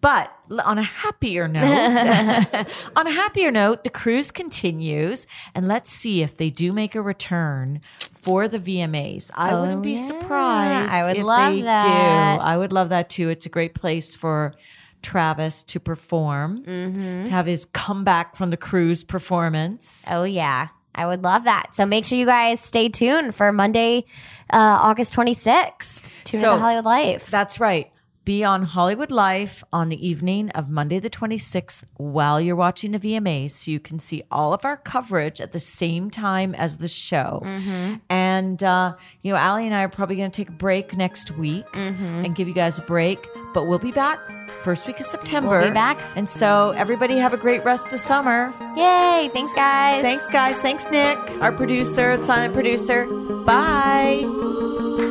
But 0.00 0.32
on 0.64 0.78
a 0.78 0.82
happier 0.82 1.46
note, 1.48 1.62
on 2.96 3.06
a 3.06 3.10
happier 3.12 3.50
note, 3.50 3.84
the 3.84 3.90
cruise 3.90 4.30
continues, 4.30 5.26
and 5.54 5.68
let's 5.68 5.90
see 5.90 6.22
if 6.22 6.36
they 6.36 6.50
do 6.50 6.72
make 6.72 6.94
a 6.94 7.02
return 7.02 7.80
for 8.22 8.48
the 8.48 8.58
VMAs. 8.58 9.30
I 9.34 9.52
Oh, 9.52 9.60
wouldn't 9.60 9.82
be 9.82 9.92
yeah. 9.92 10.04
surprised. 10.06 10.92
I 10.92 11.06
would 11.06 11.16
if 11.18 11.24
love 11.24 11.54
they 11.54 11.62
that. 11.62 12.36
Do. 12.38 12.42
I 12.42 12.56
would 12.56 12.72
love 12.72 12.88
that 12.88 13.10
too. 13.10 13.28
It's 13.28 13.46
a 13.46 13.50
great 13.50 13.74
place 13.74 14.14
for 14.14 14.54
Travis 15.02 15.62
to 15.64 15.78
perform, 15.80 16.64
Mm-hmm. 16.64 17.24
to 17.26 17.30
have 17.30 17.46
his 17.46 17.66
comeback 17.66 18.36
from 18.36 18.50
the 18.50 18.56
cruise 18.56 19.04
performance. 19.04 20.04
Oh, 20.10 20.24
yeah. 20.24 20.68
I 20.94 21.06
would 21.06 21.22
love 21.22 21.44
that. 21.44 21.74
So 21.76 21.86
make 21.86 22.04
sure 22.04 22.18
you 22.18 22.26
guys 22.26 22.58
stay 22.60 22.88
tuned 22.88 23.32
for 23.34 23.52
Monday, 23.52 24.04
uh, 24.52 24.56
August 24.80 25.14
26th. 25.14 26.12
Tune 26.24 26.40
So, 26.40 26.52
into 26.54 26.60
Hollywood 26.62 26.84
Life. 26.84 27.30
That's 27.30 27.60
right. 27.60 27.92
Be 28.28 28.44
on 28.44 28.60
Hollywood 28.62 29.10
Life 29.10 29.64
on 29.72 29.88
the 29.88 30.06
evening 30.06 30.50
of 30.50 30.68
Monday 30.68 30.98
the 30.98 31.08
26th 31.08 31.84
while 31.96 32.38
you're 32.38 32.56
watching 32.56 32.92
the 32.92 32.98
VMAs 32.98 33.52
so 33.52 33.70
you 33.70 33.80
can 33.80 33.98
see 33.98 34.22
all 34.30 34.52
of 34.52 34.66
our 34.66 34.76
coverage 34.76 35.40
at 35.40 35.52
the 35.52 35.58
same 35.58 36.10
time 36.10 36.54
as 36.54 36.76
the 36.76 36.88
show. 36.88 37.40
Mm-hmm. 37.42 37.94
And, 38.10 38.62
uh, 38.62 38.96
you 39.22 39.32
know, 39.32 39.38
Allie 39.38 39.64
and 39.64 39.74
I 39.74 39.82
are 39.84 39.88
probably 39.88 40.16
going 40.16 40.30
to 40.30 40.36
take 40.36 40.50
a 40.50 40.52
break 40.52 40.94
next 40.94 41.30
week 41.38 41.64
Mm-hmm. 41.72 42.26
and 42.26 42.36
give 42.36 42.46
you 42.48 42.52
guys 42.52 42.78
a 42.78 42.82
break, 42.82 43.26
but 43.54 43.66
we'll 43.66 43.78
be 43.78 43.92
back 43.92 44.20
first 44.60 44.86
week 44.86 45.00
of 45.00 45.06
September. 45.06 45.60
We'll 45.60 45.68
be 45.68 45.72
back. 45.72 45.98
And 46.14 46.28
so 46.28 46.72
everybody 46.76 47.16
have 47.16 47.32
a 47.32 47.38
great 47.38 47.64
rest 47.64 47.86
of 47.86 47.92
the 47.92 47.98
summer. 47.98 48.52
Yay. 48.76 49.30
Thanks, 49.32 49.54
guys. 49.54 50.02
Thanks, 50.02 50.28
guys. 50.28 50.60
Thanks, 50.60 50.90
Nick, 50.90 51.16
our 51.40 51.50
producer, 51.52 52.20
silent 52.22 52.52
producer. 52.52 53.06
Bye. 53.46 55.07